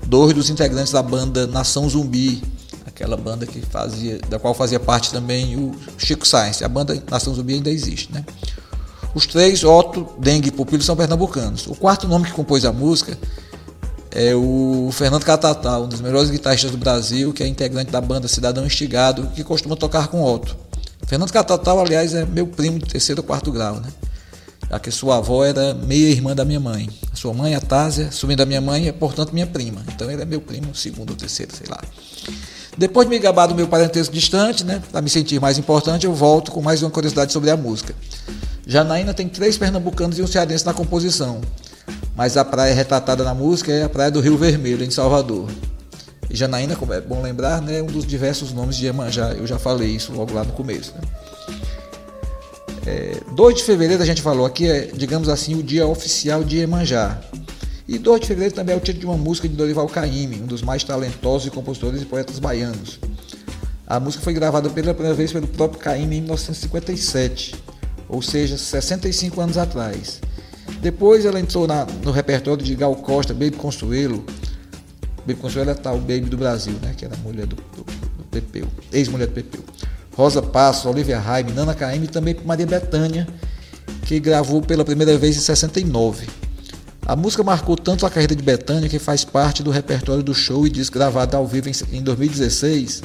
dois 0.06 0.32
dos 0.32 0.48
integrantes 0.48 0.90
da 0.90 1.02
banda 1.02 1.46
Nação 1.46 1.86
Zumbi, 1.88 2.42
aquela 2.86 3.18
banda 3.18 3.46
que 3.46 3.60
fazia, 3.60 4.18
da 4.30 4.38
qual 4.38 4.54
fazia 4.54 4.80
parte 4.80 5.12
também 5.12 5.56
o 5.56 5.72
Chico 5.98 6.26
Science. 6.26 6.64
A 6.64 6.68
banda 6.68 7.00
Nação 7.10 7.34
Zumbi 7.34 7.54
ainda 7.54 7.70
existe. 7.70 8.10
Né? 8.10 8.24
Os 9.14 9.26
três, 9.26 9.62
Otto, 9.62 10.08
Dengue 10.18 10.48
e 10.48 10.52
Pupilo, 10.52 10.82
são 10.82 10.96
pernambucanos. 10.96 11.66
O 11.66 11.74
quarto 11.74 12.08
nome 12.08 12.24
que 12.24 12.32
compôs 12.32 12.64
a 12.64 12.72
música 12.72 13.18
é 14.14 14.34
o 14.34 14.90
Fernando 14.92 15.24
Catatal, 15.24 15.84
um 15.84 15.88
dos 15.88 16.00
melhores 16.00 16.30
guitarristas 16.30 16.70
do 16.70 16.76
Brasil, 16.76 17.32
que 17.32 17.42
é 17.42 17.46
integrante 17.46 17.90
da 17.90 18.00
banda 18.00 18.28
Cidadão 18.28 18.66
Instigado, 18.66 19.28
que 19.34 19.42
costuma 19.42 19.74
tocar 19.74 20.08
com 20.08 20.22
Otto. 20.22 20.56
Fernando 21.06 21.32
Catatal, 21.32 21.80
aliás, 21.80 22.14
é 22.14 22.24
meu 22.24 22.46
primo 22.46 22.78
de 22.78 22.86
terceiro 22.86 23.22
ou 23.22 23.26
quarto 23.26 23.50
grau, 23.50 23.76
né? 23.76 23.88
Já 24.70 24.78
que 24.78 24.90
sua 24.90 25.18
avó 25.18 25.44
era 25.44 25.74
meia 25.74 26.08
irmã 26.08 26.34
da 26.34 26.44
minha 26.44 26.60
mãe. 26.60 26.88
Sua 27.12 27.34
mãe, 27.34 27.54
a 27.54 27.60
Tásia, 27.60 28.10
sumindo 28.10 28.38
da 28.38 28.46
minha 28.46 28.60
mãe, 28.60 28.88
é 28.88 28.92
portanto 28.92 29.32
minha 29.32 29.46
prima. 29.46 29.82
Então 29.88 30.10
ele 30.10 30.22
é 30.22 30.24
meu 30.24 30.40
primo, 30.40 30.74
segundo 30.74 31.10
ou 31.10 31.16
terceiro, 31.16 31.54
sei 31.54 31.66
lá. 31.68 31.80
Depois 32.76 33.06
de 33.06 33.10
me 33.10 33.18
gabar 33.18 33.46
do 33.46 33.54
meu 33.54 33.68
parentesco 33.68 34.14
distante, 34.14 34.64
né, 34.64 34.82
para 34.90 35.02
me 35.02 35.10
sentir 35.10 35.38
mais 35.40 35.58
importante, 35.58 36.06
eu 36.06 36.14
volto 36.14 36.50
com 36.50 36.62
mais 36.62 36.82
uma 36.82 36.90
curiosidade 36.90 37.32
sobre 37.32 37.50
a 37.50 37.56
música. 37.56 37.94
Janaína 38.66 39.12
tem 39.12 39.28
três 39.28 39.58
pernambucanos 39.58 40.18
e 40.18 40.22
um 40.22 40.26
cearense 40.26 40.64
na 40.64 40.72
composição, 40.72 41.40
mas 42.14 42.36
a 42.36 42.44
praia 42.44 42.74
retratada 42.74 43.24
na 43.24 43.34
música 43.34 43.72
é 43.72 43.84
a 43.84 43.88
praia 43.88 44.10
do 44.10 44.20
Rio 44.20 44.36
Vermelho, 44.36 44.84
em 44.84 44.90
Salvador. 44.90 45.48
E 46.28 46.36
Janaína, 46.36 46.76
como 46.76 46.92
é 46.92 47.00
bom 47.00 47.20
lembrar, 47.20 47.60
né, 47.60 47.78
é 47.78 47.82
um 47.82 47.86
dos 47.86 48.06
diversos 48.06 48.52
nomes 48.52 48.76
de 48.76 48.86
Iemanjá, 48.86 49.32
eu 49.32 49.46
já 49.46 49.58
falei 49.58 49.90
isso 49.90 50.12
logo 50.12 50.32
lá 50.32 50.44
no 50.44 50.52
começo. 50.52 50.94
Né? 50.94 51.00
É, 52.86 53.16
2 53.34 53.56
de 53.56 53.64
fevereiro 53.64 54.02
a 54.02 54.06
gente 54.06 54.20
falou 54.22 54.44
aqui 54.44 54.66
é, 54.66 54.86
digamos 54.86 55.28
assim, 55.28 55.54
o 55.54 55.62
dia 55.62 55.86
oficial 55.86 56.42
de 56.42 56.58
Iemanjá. 56.58 57.20
E 57.86 57.98
2 57.98 58.20
de 58.20 58.26
fevereiro 58.26 58.54
também 58.54 58.74
é 58.74 58.78
o 58.78 58.80
título 58.80 59.00
de 59.00 59.06
uma 59.06 59.16
música 59.16 59.48
de 59.48 59.54
Dorival 59.54 59.86
Caymmi, 59.88 60.40
um 60.40 60.46
dos 60.46 60.62
mais 60.62 60.82
talentosos 60.82 61.50
compositores 61.50 62.02
e 62.02 62.04
poetas 62.04 62.38
baianos. 62.38 62.98
A 63.86 64.00
música 64.00 64.24
foi 64.24 64.32
gravada 64.32 64.70
pela 64.70 64.94
primeira 64.94 65.14
vez 65.14 65.32
pelo 65.32 65.46
próprio 65.46 65.80
Caymmi 65.80 66.16
em 66.16 66.20
1957, 66.22 67.54
ou 68.08 68.22
seja, 68.22 68.56
65 68.56 69.40
anos 69.40 69.58
atrás. 69.58 70.20
Depois 70.82 71.24
ela 71.24 71.38
entrou 71.38 71.66
na, 71.66 71.86
no 72.04 72.10
repertório 72.10 72.62
de 72.62 72.74
Gal 72.74 72.94
Costa, 72.96 73.32
Baby 73.32 73.52
Consuelo. 73.52 74.24
Baby 75.24 75.40
Consuelo 75.40 75.70
é 75.70 75.74
tal 75.74 75.96
Baby 75.96 76.22
do 76.22 76.36
Brasil, 76.36 76.74
né? 76.82 76.92
Que 76.96 77.04
era 77.04 77.16
mulher 77.18 77.46
do, 77.46 77.54
do, 77.54 77.84
do 77.84 78.24
Pepeu, 78.30 78.66
ex-mulher 78.92 79.28
do 79.28 79.32
Pepeu. 79.32 79.62
Rosa 80.16 80.42
Passos, 80.42 80.84
Olivia 80.86 81.20
Raime, 81.20 81.52
Nana 81.52 81.72
Caymmi 81.72 82.06
e 82.06 82.08
também 82.08 82.36
Maria 82.44 82.66
Bethânia, 82.66 83.26
que 84.04 84.18
gravou 84.18 84.60
pela 84.60 84.84
primeira 84.84 85.16
vez 85.16 85.36
em 85.36 85.40
69. 85.40 86.26
A 87.06 87.14
música 87.14 87.42
marcou 87.44 87.76
tanto 87.76 88.04
a 88.04 88.10
carreira 88.10 88.34
de 88.34 88.42
Bethânia 88.42 88.88
que 88.88 88.98
faz 88.98 89.24
parte 89.24 89.62
do 89.62 89.70
repertório 89.70 90.22
do 90.22 90.34
show 90.34 90.66
e 90.66 90.70
disco 90.70 90.98
gravado 90.98 91.36
ao 91.36 91.46
vivo 91.46 91.68
em- 91.68 91.96
em 91.98 92.02
2016, 92.02 93.02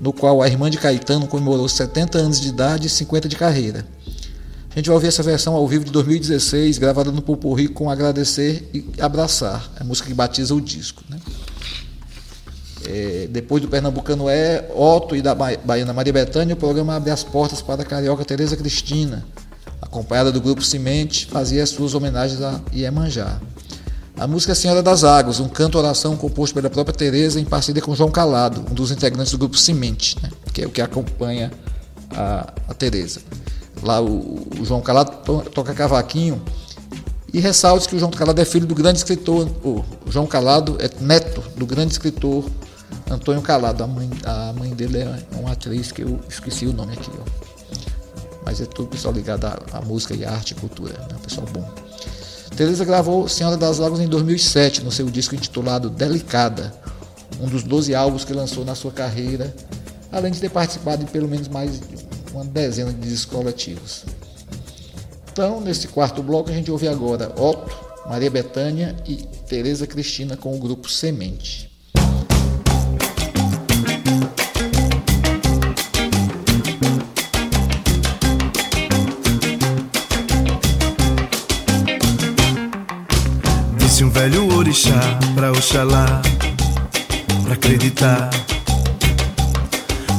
no 0.00 0.12
qual 0.12 0.42
a 0.42 0.48
irmã 0.48 0.68
de 0.68 0.76
Caetano 0.78 1.26
comemorou 1.28 1.68
70 1.68 2.18
anos 2.18 2.40
de 2.40 2.48
idade 2.48 2.88
e 2.88 2.90
50 2.90 3.28
de 3.28 3.36
carreira. 3.36 3.86
A 4.76 4.78
gente 4.78 4.88
vai 4.88 4.94
ouvir 4.94 5.06
essa 5.08 5.22
versão 5.22 5.54
ao 5.54 5.66
vivo 5.66 5.86
de 5.86 5.90
2016, 5.90 6.76
gravada 6.76 7.10
no 7.10 7.22
Pupurri 7.22 7.66
com 7.66 7.88
Agradecer 7.88 8.68
e 8.74 8.84
Abraçar, 9.00 9.70
a 9.80 9.82
música 9.82 10.06
que 10.06 10.12
batiza 10.12 10.54
o 10.54 10.60
disco. 10.60 11.02
Né? 11.08 11.18
É, 12.84 13.26
depois 13.30 13.62
do 13.62 13.68
Pernambucano 13.68 14.28
é 14.28 14.70
Otto 14.74 15.16
e 15.16 15.22
da 15.22 15.34
Ba- 15.34 15.56
Baiana 15.64 15.94
Maria 15.94 16.12
Bethânia, 16.12 16.54
o 16.54 16.58
programa 16.58 16.94
abre 16.94 17.10
as 17.10 17.24
portas 17.24 17.62
para 17.62 17.80
a 17.80 17.84
carioca 17.86 18.22
Tereza 18.22 18.54
Cristina, 18.54 19.24
acompanhada 19.80 20.30
do 20.30 20.42
grupo 20.42 20.62
Cimente, 20.62 21.24
fazia 21.24 21.62
as 21.62 21.70
suas 21.70 21.94
homenagens 21.94 22.42
a 22.42 22.60
Iemanjá. 22.70 23.40
A 24.18 24.26
música 24.26 24.52
é 24.52 24.54
Senhora 24.54 24.82
das 24.82 25.04
Águas, 25.04 25.40
um 25.40 25.48
canto-oração 25.48 26.18
composto 26.18 26.54
pela 26.54 26.68
própria 26.68 26.94
Tereza 26.94 27.40
em 27.40 27.46
parceria 27.46 27.80
com 27.80 27.94
João 27.94 28.10
Calado, 28.10 28.62
um 28.70 28.74
dos 28.74 28.90
integrantes 28.90 29.32
do 29.32 29.38
grupo 29.38 29.56
Cimente, 29.56 30.18
né? 30.22 30.28
que 30.52 30.60
é 30.60 30.66
o 30.66 30.70
que 30.70 30.82
acompanha 30.82 31.50
a, 32.10 32.52
a 32.68 32.74
Tereza. 32.74 33.20
Lá 33.82 34.00
o, 34.00 34.46
o 34.60 34.64
João 34.64 34.80
Calado 34.80 35.12
to- 35.24 35.50
toca 35.50 35.74
cavaquinho 35.74 36.40
e 37.32 37.40
ressalte 37.40 37.88
que 37.88 37.96
o 37.96 37.98
João 37.98 38.10
Calado 38.10 38.40
é 38.40 38.44
filho 38.44 38.66
do 38.66 38.74
grande 38.74 38.98
escritor, 38.98 39.48
o 39.64 39.84
João 40.08 40.26
Calado 40.26 40.76
é 40.80 40.90
neto 41.02 41.42
do 41.56 41.66
grande 41.66 41.92
escritor 41.92 42.44
Antônio 43.10 43.42
Calado. 43.42 43.84
A 43.84 43.86
mãe, 43.86 44.08
a 44.24 44.52
mãe 44.58 44.70
dele 44.70 44.98
é 44.98 45.18
uma 45.38 45.52
atriz 45.52 45.92
que 45.92 46.02
eu 46.02 46.18
esqueci 46.28 46.66
o 46.66 46.72
nome 46.72 46.94
aqui, 46.94 47.10
ó. 47.18 47.46
Mas 48.44 48.60
é 48.60 48.64
tudo 48.64 48.88
pessoal 48.88 49.12
ligado 49.12 49.44
à, 49.44 49.58
à 49.72 49.80
música 49.82 50.14
e 50.14 50.24
à 50.24 50.30
arte 50.32 50.52
e 50.52 50.54
cultura, 50.54 50.92
né? 51.10 51.16
Pessoal 51.22 51.46
bom. 51.52 51.68
Teresa 52.56 52.84
gravou 52.84 53.28
Senhora 53.28 53.56
das 53.56 53.80
Águas 53.80 54.00
em 54.00 54.06
2007, 54.08 54.82
no 54.82 54.90
seu 54.90 55.06
disco 55.06 55.34
intitulado 55.34 55.90
Delicada, 55.90 56.72
um 57.40 57.46
dos 57.48 57.62
12 57.64 57.94
álbuns 57.94 58.24
que 58.24 58.32
lançou 58.32 58.64
na 58.64 58.74
sua 58.74 58.90
carreira, 58.92 59.54
além 60.10 60.32
de 60.32 60.40
ter 60.40 60.48
participado 60.48 61.04
de 61.04 61.10
pelo 61.10 61.28
menos 61.28 61.48
mais 61.48 61.80
uma 62.32 62.44
dezena 62.44 62.92
de 62.92 63.08
discos 63.08 63.36
coletivos. 63.36 64.04
Então, 65.32 65.60
nesse 65.60 65.88
quarto 65.88 66.22
bloco, 66.22 66.50
a 66.50 66.52
gente 66.52 66.70
ouve 66.70 66.88
agora 66.88 67.32
Otto, 67.38 67.76
Maria 68.08 68.30
Bethânia 68.30 68.96
e 69.06 69.16
Tereza 69.48 69.86
Cristina 69.86 70.36
com 70.36 70.54
o 70.54 70.58
grupo 70.58 70.88
Semente. 70.88 71.70
Disse 83.78 84.04
um 84.04 84.10
velho 84.10 84.54
orixá 84.54 85.00
pra 85.34 85.52
Oxalá 85.52 86.22
Pra 87.44 87.54
acreditar 87.54 88.30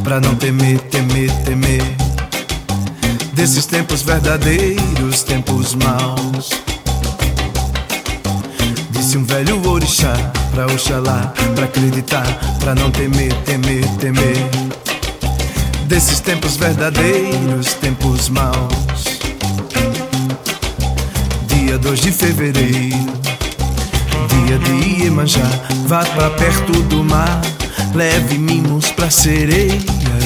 Pra 0.08 0.22
não 0.22 0.36
temer, 0.36 0.80
temer, 0.84 1.30
temer 1.44 1.84
Desses 3.34 3.66
tempos 3.66 4.04
verdadeiros, 4.04 5.22
tempos 5.24 5.76
maus. 5.76 6.50
Disse 8.92 9.18
um 9.18 9.26
velho 9.26 9.68
orixá 9.68 10.14
pra 10.52 10.66
Oxalá 10.68 11.34
Pra 11.54 11.66
acreditar, 11.66 12.26
pra 12.58 12.74
não 12.74 12.90
temer, 12.90 13.34
temer, 13.44 13.86
temer. 13.98 14.38
Desses 15.88 16.22
tempos 16.22 16.56
verdadeiros, 16.56 17.74
tempos 17.74 18.30
maus. 18.30 19.20
Dia 21.48 21.78
2 21.78 22.00
de 22.00 22.12
fevereiro 22.14 22.96
Dia 24.30 24.58
de 24.58 25.04
Iemanjá. 25.04 25.50
Vá 25.86 26.06
pra 26.06 26.30
perto 26.30 26.72
do 26.84 27.04
mar 27.04 27.42
Leve 27.98 28.38
mimos 28.38 28.92
pra 28.92 29.10
sereia 29.10 29.82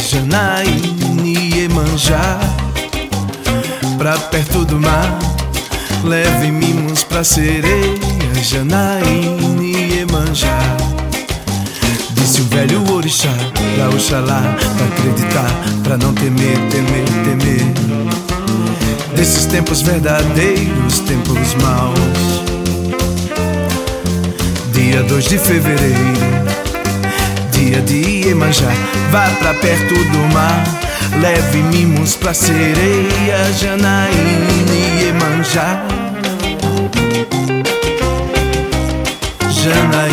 Janaíne 0.10 1.56
Iemanjá 1.56 2.38
Pra 3.98 4.18
perto 4.18 4.66
do 4.66 4.78
mar 4.78 5.18
Leve 6.04 6.52
mimos 6.52 7.06
pra 7.06 7.24
sereia 7.24 7.96
Janaíne 8.44 9.72
Iemanjá 9.94 10.60
Disse 12.12 12.42
o 12.42 12.44
velho 12.50 12.92
orixá 12.92 13.32
Pra 13.76 13.88
Oxalá 13.96 14.42
Pra 14.76 14.86
acreditar 14.88 15.50
Pra 15.82 15.96
não 15.96 16.14
temer, 16.14 16.58
temer, 16.70 17.06
temer. 17.24 19.16
Desses 19.16 19.46
tempos 19.46 19.82
verdadeiros 19.82 21.00
Tempos 21.00 21.54
maus. 21.64 22.52
Dia 24.74 25.04
2 25.04 25.24
de 25.24 25.38
fevereiro, 25.38 26.41
dia 27.62 27.80
de 27.82 28.26
Iemanjá, 28.28 28.72
vá 29.12 29.30
pra 29.38 29.54
perto 29.54 29.94
do 29.94 30.34
mar, 30.34 30.64
leve 31.22 31.62
mimos 31.62 32.16
pra 32.16 32.34
sereia, 32.34 33.54
Janaíne 33.54 35.04
Iemanjá. 35.04 35.84
Janaíne 39.52 40.11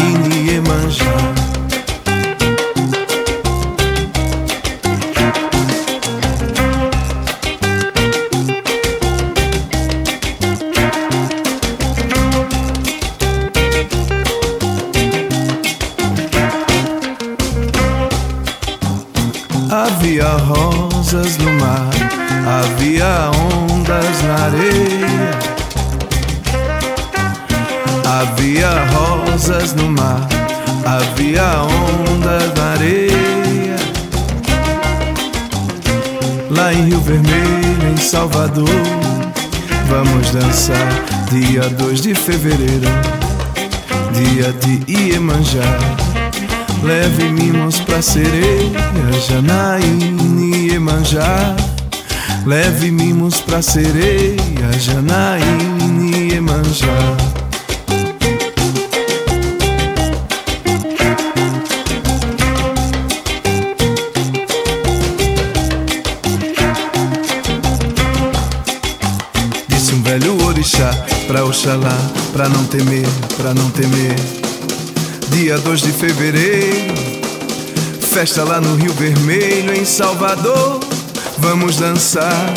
Salvador, 38.19 38.69
vamos 39.87 40.33
dançar 40.33 41.05
dia 41.31 41.62
2 41.69 42.01
de 42.01 42.16
fevereiro, 42.16 42.89
dia 44.12 44.53
de 44.55 44.93
Iemanjá. 44.93 45.62
Leve 46.83 47.29
mimos 47.29 47.79
pra 47.79 48.03
sereia, 48.03 48.73
Janaíne 49.29 50.73
Iemanjá. 50.73 51.55
Leve 52.45 52.91
mimos 52.91 53.41
pra 53.41 53.62
sereia, 53.62 54.37
Janaíne 54.81 56.33
Iemanjá. 56.33 57.38
Oxalá, 71.59 71.99
pra 72.33 72.49
não 72.49 72.65
temer, 72.67 73.05
pra 73.37 73.53
não 73.53 73.69
temer. 73.71 74.15
Dia 75.31 75.59
2 75.59 75.81
de 75.81 75.91
fevereiro, 75.91 76.95
festa 78.01 78.45
lá 78.45 78.61
no 78.61 78.77
Rio 78.77 78.93
Vermelho, 78.93 79.75
em 79.75 79.85
Salvador. 79.85 80.79
Vamos 81.39 81.79
dançar, 81.79 82.55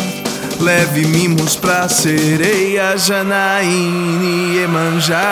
leve 0.60 1.08
mimos 1.08 1.56
pra 1.56 1.90
sereia, 1.90 2.96
Janaíne 2.96 4.58
Iemanjá. 4.58 5.32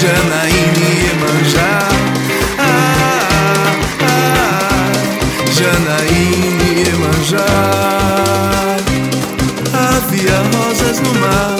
Janaíne 0.00 1.06
Iemanjá. 1.06 1.88
Ah, 2.58 3.76
Janaíne 5.52 6.88
Iemanjá. 6.88 8.01
No 11.02 11.12
mar, 11.20 11.56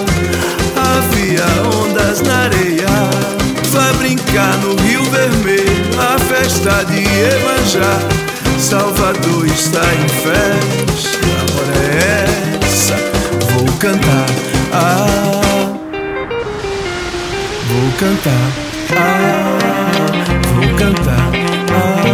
havia 0.75 1.45
ondas 1.81 2.21
na 2.21 2.43
areia. 2.43 2.87
Vai 3.71 3.93
brincar 3.93 4.57
no 4.57 4.75
Rio 4.83 5.03
Vermelho, 5.05 5.99
a 5.99 6.17
festa 6.19 6.83
de 6.85 6.99
Iemanjá. 6.99 7.99
Salvador 8.57 9.45
está 9.45 9.81
em 9.93 10.07
festa, 10.07 11.19
a 11.27 11.41
hora 11.53 11.75
é 11.91 12.25
essa. 12.65 12.95
Vou 13.53 13.67
cantar, 13.77 14.25
ah, 14.71 15.05
vou 17.67 17.91
cantar, 17.99 18.47
ah, 18.95 19.57
vou 20.53 20.69
cantar, 20.77 21.31
ah, 21.73 22.13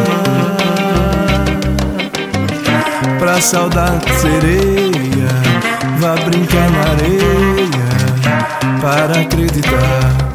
pra 3.20 3.40
saudade 3.42 4.06
sereia, 4.20 5.29
vá 6.00 6.16
brincar 6.16 6.72
na 6.72 6.80
areia 6.91 7.70
para 8.82 9.22
acreditar. 9.22 10.29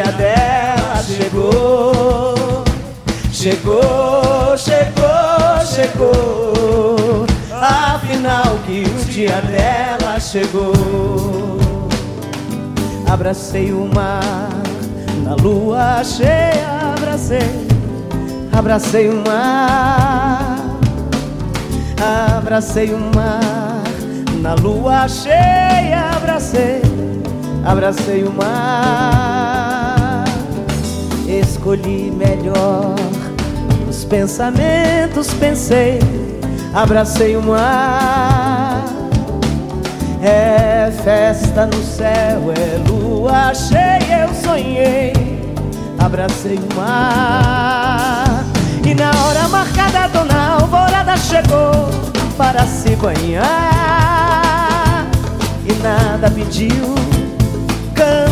Dia 0.00 0.12
dela 0.12 1.02
chegou. 1.02 2.64
Chegou, 3.30 4.56
chegou, 4.56 5.66
chegou. 5.66 7.26
Afinal 7.60 8.58
que 8.66 8.82
o 8.82 9.04
dia 9.06 9.40
dela 9.42 10.18
chegou. 10.18 11.58
Abracei 13.10 13.72
o 13.72 13.90
mar 13.94 14.48
na 15.22 15.34
lua 15.34 16.02
cheia, 16.02 16.94
abracei, 16.96 17.68
abracei 18.52 19.08
o 19.10 19.16
mar. 19.16 20.56
Abracei 22.38 22.94
o 22.94 22.98
mar 23.14 23.82
na 24.40 24.54
lua 24.54 25.06
cheia, 25.08 26.12
abracei, 26.16 26.80
abracei 27.66 28.24
o 28.24 28.32
mar. 28.32 29.59
Escolhi 31.30 32.10
melhor 32.10 32.96
os 33.88 34.04
pensamentos, 34.04 35.32
pensei, 35.34 36.00
abracei 36.74 37.36
o 37.36 37.42
mar. 37.42 38.84
É 40.20 40.92
festa 41.04 41.66
no 41.66 41.80
céu, 41.84 42.52
é 42.52 42.78
lua 42.90 43.54
cheia, 43.54 44.26
eu 44.26 44.34
sonhei, 44.34 45.12
abracei 46.00 46.58
o 46.58 46.74
mar. 46.76 48.44
E 48.84 48.92
na 48.92 49.10
hora 49.24 49.48
marcada, 49.48 50.08
dona 50.08 50.56
Alvorada 50.60 51.16
chegou 51.16 51.88
para 52.36 52.66
se 52.66 52.96
banhar. 52.96 53.46
E 55.64 55.72
nada 55.80 56.28
pediu, 56.28 56.96
cantou 57.94 58.29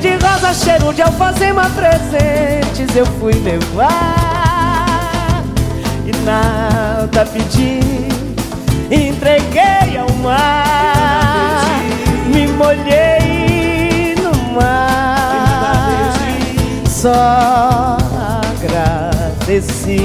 De 0.00 0.16
rosas, 0.16 0.62
cheiro 0.62 0.92
de 0.92 1.02
alfazema, 1.02 1.68
presentes 1.70 2.94
eu 2.94 3.04
fui 3.04 3.32
levar. 3.32 5.42
E 6.06 6.12
nada 6.24 7.26
pedi, 7.26 7.80
entreguei 8.88 9.98
ao 9.98 10.08
mar. 10.22 11.64
Me 12.32 12.46
molhei 12.46 14.14
no 14.22 14.32
mar, 14.54 16.14
só 16.88 17.96
agradeci. 18.62 19.98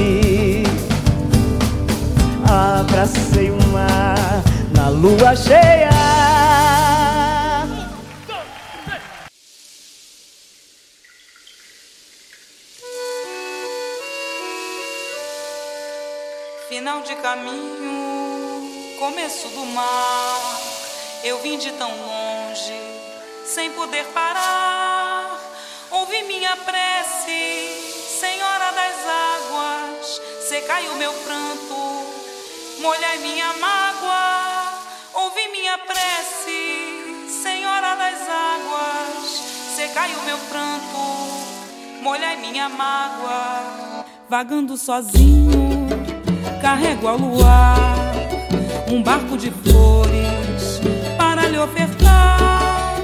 Abracei 2.48 3.50
o 3.50 3.62
mar 3.68 4.42
na 4.74 4.88
lua 4.88 5.36
cheia. 5.36 5.94
Final 16.94 17.06
de 17.06 17.16
caminho, 17.16 18.96
começo 19.00 19.48
do 19.48 19.66
mar. 19.66 20.60
Eu 21.24 21.40
vim 21.40 21.58
de 21.58 21.72
tão 21.72 21.90
longe, 21.90 22.72
sem 23.44 23.72
poder 23.72 24.04
parar. 24.14 25.40
Ouvi 25.90 26.22
minha 26.22 26.54
prece, 26.54 27.98
Senhora 28.20 28.70
das 28.70 28.94
águas. 29.08 30.20
Secai 30.48 30.86
o 30.86 30.94
meu 30.94 31.12
pranto, 31.12 31.74
molhai 32.80 33.18
minha 33.18 33.52
mágoa. 33.54 34.72
Ouvi 35.14 35.48
minha 35.48 35.76
prece, 35.78 37.42
Senhora 37.42 37.96
das 37.96 38.20
águas. 38.28 39.42
Secai 39.74 40.14
o 40.14 40.22
meu 40.22 40.38
pranto, 40.48 42.02
molhai 42.02 42.36
minha 42.36 42.68
mágoa. 42.68 44.04
Vagando 44.28 44.76
sozinho, 44.76 46.03
carrego 46.64 47.06
ao 47.06 47.18
luar 47.18 48.14
um 48.90 49.02
barco 49.02 49.36
de 49.36 49.50
flores 49.50 50.80
para 51.18 51.46
lhe 51.46 51.58
ofertar. 51.58 52.94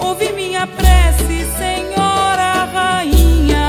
Ouvi 0.00 0.32
minha 0.32 0.66
prece, 0.66 1.44
Senhora 1.58 2.64
Rainha, 2.72 3.68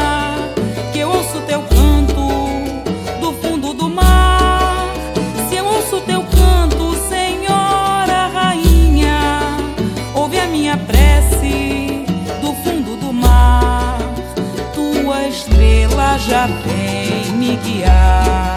que 0.93 0.99
eu 0.99 1.09
ouço 1.09 1.41
teu 1.41 1.61
canto 1.61 3.19
do 3.19 3.33
fundo 3.41 3.73
do 3.73 3.89
mar. 3.89 4.87
Se 5.49 5.57
eu 5.57 5.65
ouço 5.65 5.99
teu 6.05 6.23
canto, 6.23 6.95
Senhora 7.09 8.27
Rainha, 8.33 9.57
ouve 10.15 10.39
a 10.39 10.47
minha 10.47 10.77
prece 10.77 12.05
do 12.39 12.53
fundo 12.63 12.95
do 12.95 13.11
mar. 13.11 13.97
Tua 14.73 15.27
estrela 15.27 16.17
já 16.17 16.47
vem 16.47 17.33
me 17.33 17.57
guiar 17.57 18.52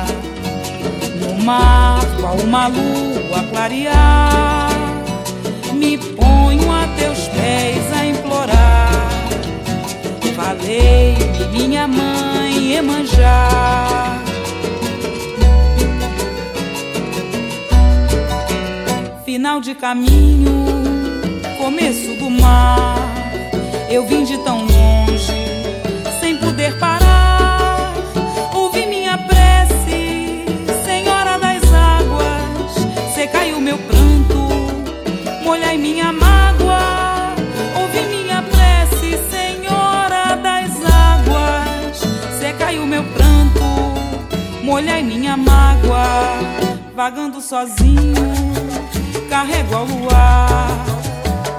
mar, 1.47 2.01
qual 2.21 2.37
uma 2.39 2.67
lua 2.67 3.41
clarear. 3.51 4.69
Me 5.73 5.97
ponho 5.97 6.73
a 6.73 6.89
teus 6.99 7.29
pés 7.29 7.93
a 7.97 8.05
implorar. 8.05 8.91
Falei-me 10.35 11.47
minha 11.53 11.87
mãe 11.87 12.73
Emanjá. 12.73 13.49
Final 19.25 19.61
de 19.61 19.75
caminho, 19.75 20.67
começo 21.59 22.17
do 22.19 22.29
mar. 22.29 22.97
Eu 23.89 24.05
vim 24.05 24.25
de 24.25 24.37
tão 24.39 24.59
longe, 24.63 24.96
pranto, 44.77 44.83
molhai 44.83 45.03
minha 45.03 45.37
mágoa. 45.37 46.05
Vagando 46.95 47.41
sozinho, 47.41 48.15
carrego 49.29 49.77
ao 49.77 49.85
luar 49.85 50.69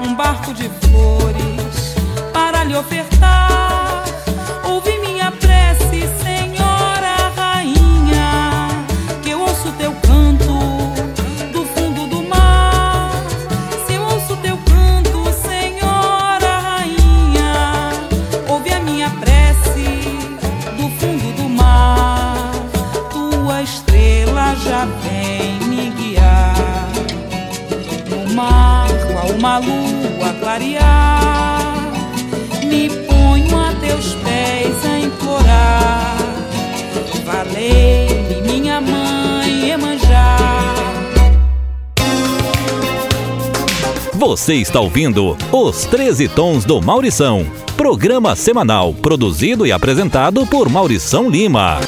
um 0.02 0.14
barco 0.16 0.54
de 0.54 0.70
flores 0.70 1.96
para 2.34 2.64
lhe 2.64 2.76
ofertar. 2.76 3.67
Uma 29.36 29.58
lua 29.60 30.34
clarear. 30.40 31.92
Me 32.66 32.90
ponho 32.90 33.58
a 33.58 33.74
teus 33.80 34.16
pés 34.16 34.86
a 34.86 35.00
implorar. 35.00 36.18
Valei-me, 37.26 38.42
minha 38.42 38.82
mãe 38.82 39.70
Emanjá. 39.72 40.38
Você 44.14 44.56
está 44.56 44.80
ouvindo 44.80 45.38
Os 45.52 45.86
13 45.86 46.28
Tons 46.30 46.66
do 46.66 46.82
Maurição. 46.82 47.46
Programa 47.76 48.36
semanal 48.36 48.94
produzido 48.94 49.66
e 49.66 49.72
apresentado 49.72 50.46
por 50.48 50.68
Maurição 50.70 51.30
Lima. 51.30 51.80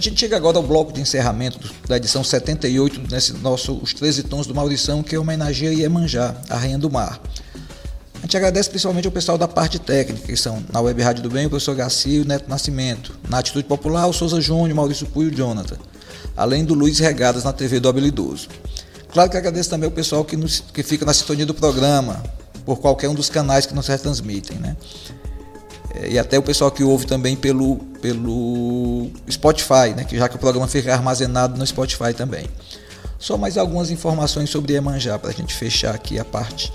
A 0.00 0.02
gente 0.02 0.18
chega 0.18 0.34
agora 0.34 0.56
ao 0.56 0.62
bloco 0.62 0.94
de 0.94 1.00
encerramento 1.02 1.60
da 1.86 1.98
edição 1.98 2.24
78 2.24 3.02
nesse 3.12 3.34
nosso 3.34 3.74
Os 3.82 3.92
13 3.92 4.22
Tons 4.22 4.46
do 4.46 4.54
Maurição, 4.54 5.02
que 5.02 5.14
homenageia 5.18 5.74
Iemanjá, 5.74 6.34
a 6.48 6.56
Rainha 6.56 6.78
do 6.78 6.90
Mar. 6.90 7.20
A 8.14 8.20
gente 8.22 8.34
agradece 8.34 8.70
principalmente 8.70 9.04
ao 9.04 9.12
pessoal 9.12 9.36
da 9.36 9.46
parte 9.46 9.78
técnica, 9.78 10.26
que 10.26 10.34
são 10.38 10.64
na 10.72 10.80
Web 10.80 11.02
Rádio 11.02 11.22
do 11.24 11.28
Bem, 11.28 11.44
o 11.44 11.50
professor 11.50 11.74
Garcia 11.74 12.16
e 12.16 12.20
o 12.22 12.24
Neto 12.24 12.48
Nascimento. 12.48 13.12
Na 13.28 13.40
Atitude 13.40 13.66
Popular, 13.68 14.06
o 14.06 14.12
Souza 14.14 14.40
Júnior, 14.40 14.74
Maurício 14.74 15.04
Pui 15.06 15.26
e 15.26 15.28
o 15.28 15.34
Jonathan. 15.36 15.76
Além 16.34 16.64
do 16.64 16.72
Luiz 16.72 16.98
Regadas 16.98 17.44
na 17.44 17.52
TV 17.52 17.78
do 17.78 17.86
Habilidoso. 17.90 18.48
Claro 19.12 19.28
que 19.30 19.36
agradeço 19.36 19.68
também 19.68 19.84
ao 19.86 19.92
pessoal 19.94 20.24
que, 20.24 20.34
nos- 20.34 20.64
que 20.72 20.82
fica 20.82 21.04
na 21.04 21.12
sintonia 21.12 21.44
do 21.44 21.52
programa, 21.52 22.22
por 22.64 22.78
qualquer 22.78 23.10
um 23.10 23.14
dos 23.14 23.28
canais 23.28 23.66
que 23.66 23.74
nos 23.74 23.86
retransmitem, 23.86 24.56
né? 24.60 24.78
É, 25.94 26.10
E 26.10 26.18
até 26.18 26.38
o 26.38 26.42
pessoal 26.42 26.70
que 26.70 26.82
ouve 26.82 27.06
também 27.06 27.36
pelo, 27.36 27.76
pelo 28.00 29.10
Spotify, 29.30 29.94
né? 29.96 30.04
que 30.04 30.16
já 30.16 30.28
que 30.28 30.36
o 30.36 30.38
programa 30.38 30.68
fica 30.68 30.92
armazenado 30.92 31.58
no 31.58 31.66
Spotify 31.66 32.14
também. 32.14 32.46
Só 33.18 33.36
mais 33.36 33.58
algumas 33.58 33.90
informações 33.90 34.48
sobre 34.48 34.72
Iemanjá, 34.72 35.18
para 35.18 35.30
a 35.30 35.32
gente 35.32 35.54
fechar 35.54 35.94
aqui 35.94 36.18
a 36.18 36.24
parte 36.24 36.72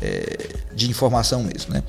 é, 0.00 0.56
de 0.74 0.88
informação 0.88 1.42
mesmo. 1.42 1.74
Né? 1.74 1.82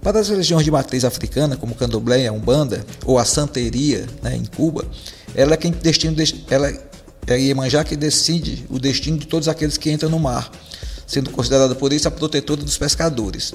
Para 0.00 0.20
as 0.20 0.28
religiões 0.28 0.64
de 0.64 0.70
matriz 0.70 1.04
africana, 1.04 1.56
como 1.56 1.74
candomblé, 1.74 2.26
a 2.26 2.32
umbanda, 2.32 2.84
ou 3.04 3.18
a 3.18 3.24
santeria 3.24 4.06
né, 4.22 4.36
em 4.36 4.44
Cuba, 4.44 4.86
ela 5.34 5.54
é 5.54 5.56
quem 5.56 5.72
destino, 5.72 6.16
ela 6.48 6.72
é 7.26 7.40
Iemanjá 7.40 7.84
que 7.84 7.96
decide 7.96 8.64
o 8.70 8.78
destino 8.78 9.18
de 9.18 9.26
todos 9.26 9.48
aqueles 9.48 9.76
que 9.76 9.90
entram 9.90 10.08
no 10.08 10.18
mar, 10.18 10.50
sendo 11.06 11.30
considerada 11.30 11.74
por 11.74 11.92
isso 11.92 12.08
a 12.08 12.10
protetora 12.10 12.62
dos 12.62 12.78
pescadores. 12.78 13.52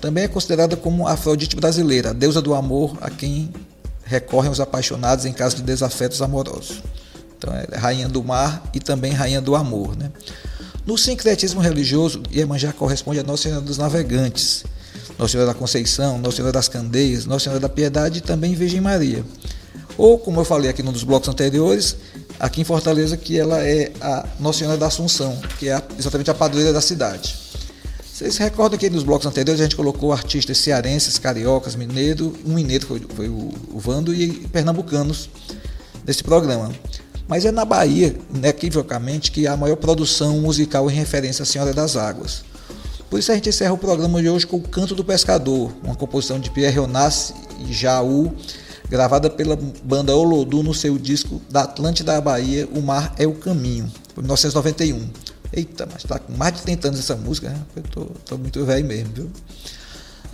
Também 0.00 0.24
é 0.24 0.28
considerada 0.28 0.76
como 0.76 1.06
a 1.06 1.12
Afrodite 1.12 1.54
brasileira, 1.54 2.10
a 2.10 2.12
deusa 2.12 2.40
do 2.40 2.54
amor 2.54 2.96
a 3.00 3.10
quem 3.10 3.52
recorrem 4.04 4.50
os 4.50 4.60
apaixonados 4.60 5.24
em 5.24 5.32
caso 5.32 5.56
de 5.56 5.62
desafetos 5.62 6.22
amorosos. 6.22 6.82
Então 7.36 7.54
é 7.54 7.76
rainha 7.76 8.08
do 8.08 8.22
mar 8.24 8.62
e 8.74 8.80
também 8.80 9.12
rainha 9.12 9.40
do 9.40 9.54
amor. 9.54 9.96
Né? 9.96 10.10
No 10.86 10.98
sincretismo 10.98 11.60
religioso, 11.60 12.22
Iemanjá 12.34 12.72
corresponde 12.72 13.20
a 13.20 13.22
Nossa 13.22 13.44
Senhora 13.44 13.60
dos 13.60 13.78
Navegantes, 13.78 14.64
Nossa 15.18 15.32
Senhora 15.32 15.52
da 15.52 15.58
Conceição, 15.58 16.18
Nossa 16.18 16.36
Senhora 16.36 16.52
das 16.52 16.68
Candeias, 16.68 17.26
Nossa 17.26 17.44
Senhora 17.44 17.60
da 17.60 17.68
Piedade 17.68 18.18
e 18.18 18.20
também 18.20 18.54
Virgem 18.54 18.80
Maria. 18.80 19.24
Ou, 19.96 20.18
como 20.18 20.40
eu 20.40 20.44
falei 20.44 20.70
aqui 20.70 20.82
num 20.82 20.92
dos 20.92 21.04
blocos 21.04 21.28
anteriores, 21.28 21.96
aqui 22.38 22.62
em 22.62 22.64
Fortaleza, 22.64 23.16
que 23.16 23.38
ela 23.38 23.62
é 23.62 23.92
a 24.00 24.26
Nossa 24.40 24.60
Senhora 24.60 24.78
da 24.78 24.86
Assunção, 24.86 25.38
que 25.58 25.68
é 25.68 25.80
exatamente 25.98 26.30
a 26.30 26.34
padroeira 26.34 26.72
da 26.72 26.80
cidade. 26.80 27.49
Vocês 28.20 28.36
recordam 28.36 28.78
que 28.78 28.90
nos 28.90 29.02
blocos 29.02 29.26
anteriores 29.26 29.62
a 29.62 29.64
gente 29.64 29.74
colocou 29.74 30.12
artistas 30.12 30.58
cearenses, 30.58 31.16
cariocas, 31.16 31.74
mineiro, 31.74 32.36
um 32.44 32.52
mineiro 32.52 32.86
foi, 32.86 33.00
foi 33.16 33.30
o, 33.30 33.50
o 33.72 33.78
Vando 33.78 34.12
e 34.12 34.46
pernambucanos 34.48 35.30
desse 36.04 36.22
programa. 36.22 36.70
Mas 37.26 37.46
é 37.46 37.50
na 37.50 37.64
Bahia, 37.64 38.14
inequivocamente, 38.34 39.32
que 39.32 39.46
há 39.46 39.54
a 39.54 39.56
maior 39.56 39.76
produção 39.76 40.38
musical 40.38 40.90
em 40.90 40.92
referência 40.92 41.44
à 41.44 41.46
Senhora 41.46 41.72
das 41.72 41.96
Águas. 41.96 42.44
Por 43.08 43.18
isso 43.18 43.32
a 43.32 43.34
gente 43.36 43.48
encerra 43.48 43.72
o 43.72 43.78
programa 43.78 44.20
de 44.20 44.28
hoje 44.28 44.46
com 44.46 44.58
o 44.58 44.68
Canto 44.68 44.94
do 44.94 45.02
Pescador, 45.02 45.72
uma 45.82 45.94
composição 45.94 46.38
de 46.38 46.50
Pierre 46.50 46.78
Onassi 46.78 47.32
e 47.66 47.72
Jaú, 47.72 48.34
gravada 48.90 49.30
pela 49.30 49.58
banda 49.82 50.14
Olodum 50.14 50.62
no 50.62 50.74
seu 50.74 50.98
disco 50.98 51.40
da 51.48 51.62
Atlântida 51.62 52.12
da 52.12 52.20
Bahia, 52.20 52.68
O 52.74 52.82
Mar 52.82 53.14
é 53.16 53.26
o 53.26 53.32
Caminho, 53.32 53.90
foi 54.14 54.22
em 54.22 54.26
1991. 54.26 55.29
Eita, 55.52 55.88
mas 55.92 56.04
tá 56.04 56.18
com 56.18 56.32
mais 56.32 56.54
de 56.54 56.62
30 56.62 56.88
anos 56.88 57.00
essa 57.00 57.16
música, 57.16 57.48
né? 57.48 57.60
Eu 57.74 57.82
tô, 57.82 58.04
tô 58.24 58.38
muito 58.38 58.64
velho 58.64 58.86
mesmo, 58.86 59.12
viu? 59.12 59.30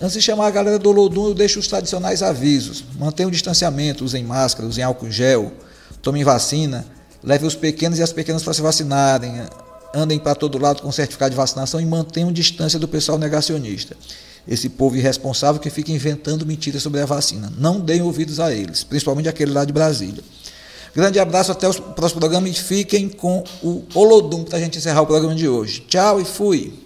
Antes 0.00 0.12
de 0.12 0.22
chamar 0.22 0.46
a 0.46 0.50
galera 0.50 0.78
do 0.78 0.90
Olodum, 0.90 1.28
eu 1.28 1.34
deixo 1.34 1.58
os 1.58 1.66
tradicionais 1.66 2.22
avisos. 2.22 2.84
Mantenham 2.98 3.28
o 3.28 3.32
distanciamento, 3.32 4.04
usem 4.04 4.22
máscara, 4.22 4.68
usem 4.68 4.84
álcool 4.84 5.10
gel, 5.10 5.52
tomem 6.02 6.22
vacina, 6.22 6.84
levem 7.24 7.48
os 7.48 7.54
pequenos 7.54 7.98
e 7.98 8.02
as 8.02 8.12
pequenas 8.12 8.42
para 8.42 8.52
se 8.52 8.60
vacinarem, 8.60 9.42
andem 9.94 10.18
para 10.18 10.34
todo 10.34 10.58
lado 10.58 10.82
com 10.82 10.92
certificado 10.92 11.30
de 11.30 11.36
vacinação 11.36 11.80
e 11.80 11.86
mantenham 11.86 12.30
distância 12.30 12.78
do 12.78 12.86
pessoal 12.86 13.18
negacionista. 13.18 13.96
Esse 14.46 14.68
povo 14.68 14.96
irresponsável 14.96 15.60
que 15.60 15.70
fica 15.70 15.90
inventando 15.90 16.44
mentiras 16.44 16.82
sobre 16.82 17.00
a 17.00 17.06
vacina. 17.06 17.50
Não 17.58 17.80
deem 17.80 18.02
ouvidos 18.02 18.38
a 18.38 18.54
eles, 18.54 18.84
principalmente 18.84 19.28
aquele 19.28 19.52
lá 19.52 19.64
de 19.64 19.72
Brasília. 19.72 20.22
Grande 20.96 21.20
abraço, 21.20 21.52
até 21.52 21.68
o 21.68 21.74
próximo 21.74 22.20
programa 22.20 22.48
e 22.48 22.54
fiquem 22.54 23.06
com 23.06 23.44
o 23.62 23.84
Olodum 23.94 24.44
para 24.44 24.56
a 24.56 24.60
gente 24.62 24.78
encerrar 24.78 25.02
o 25.02 25.06
programa 25.06 25.34
de 25.34 25.46
hoje. 25.46 25.84
Tchau 25.86 26.18
e 26.18 26.24
fui! 26.24 26.85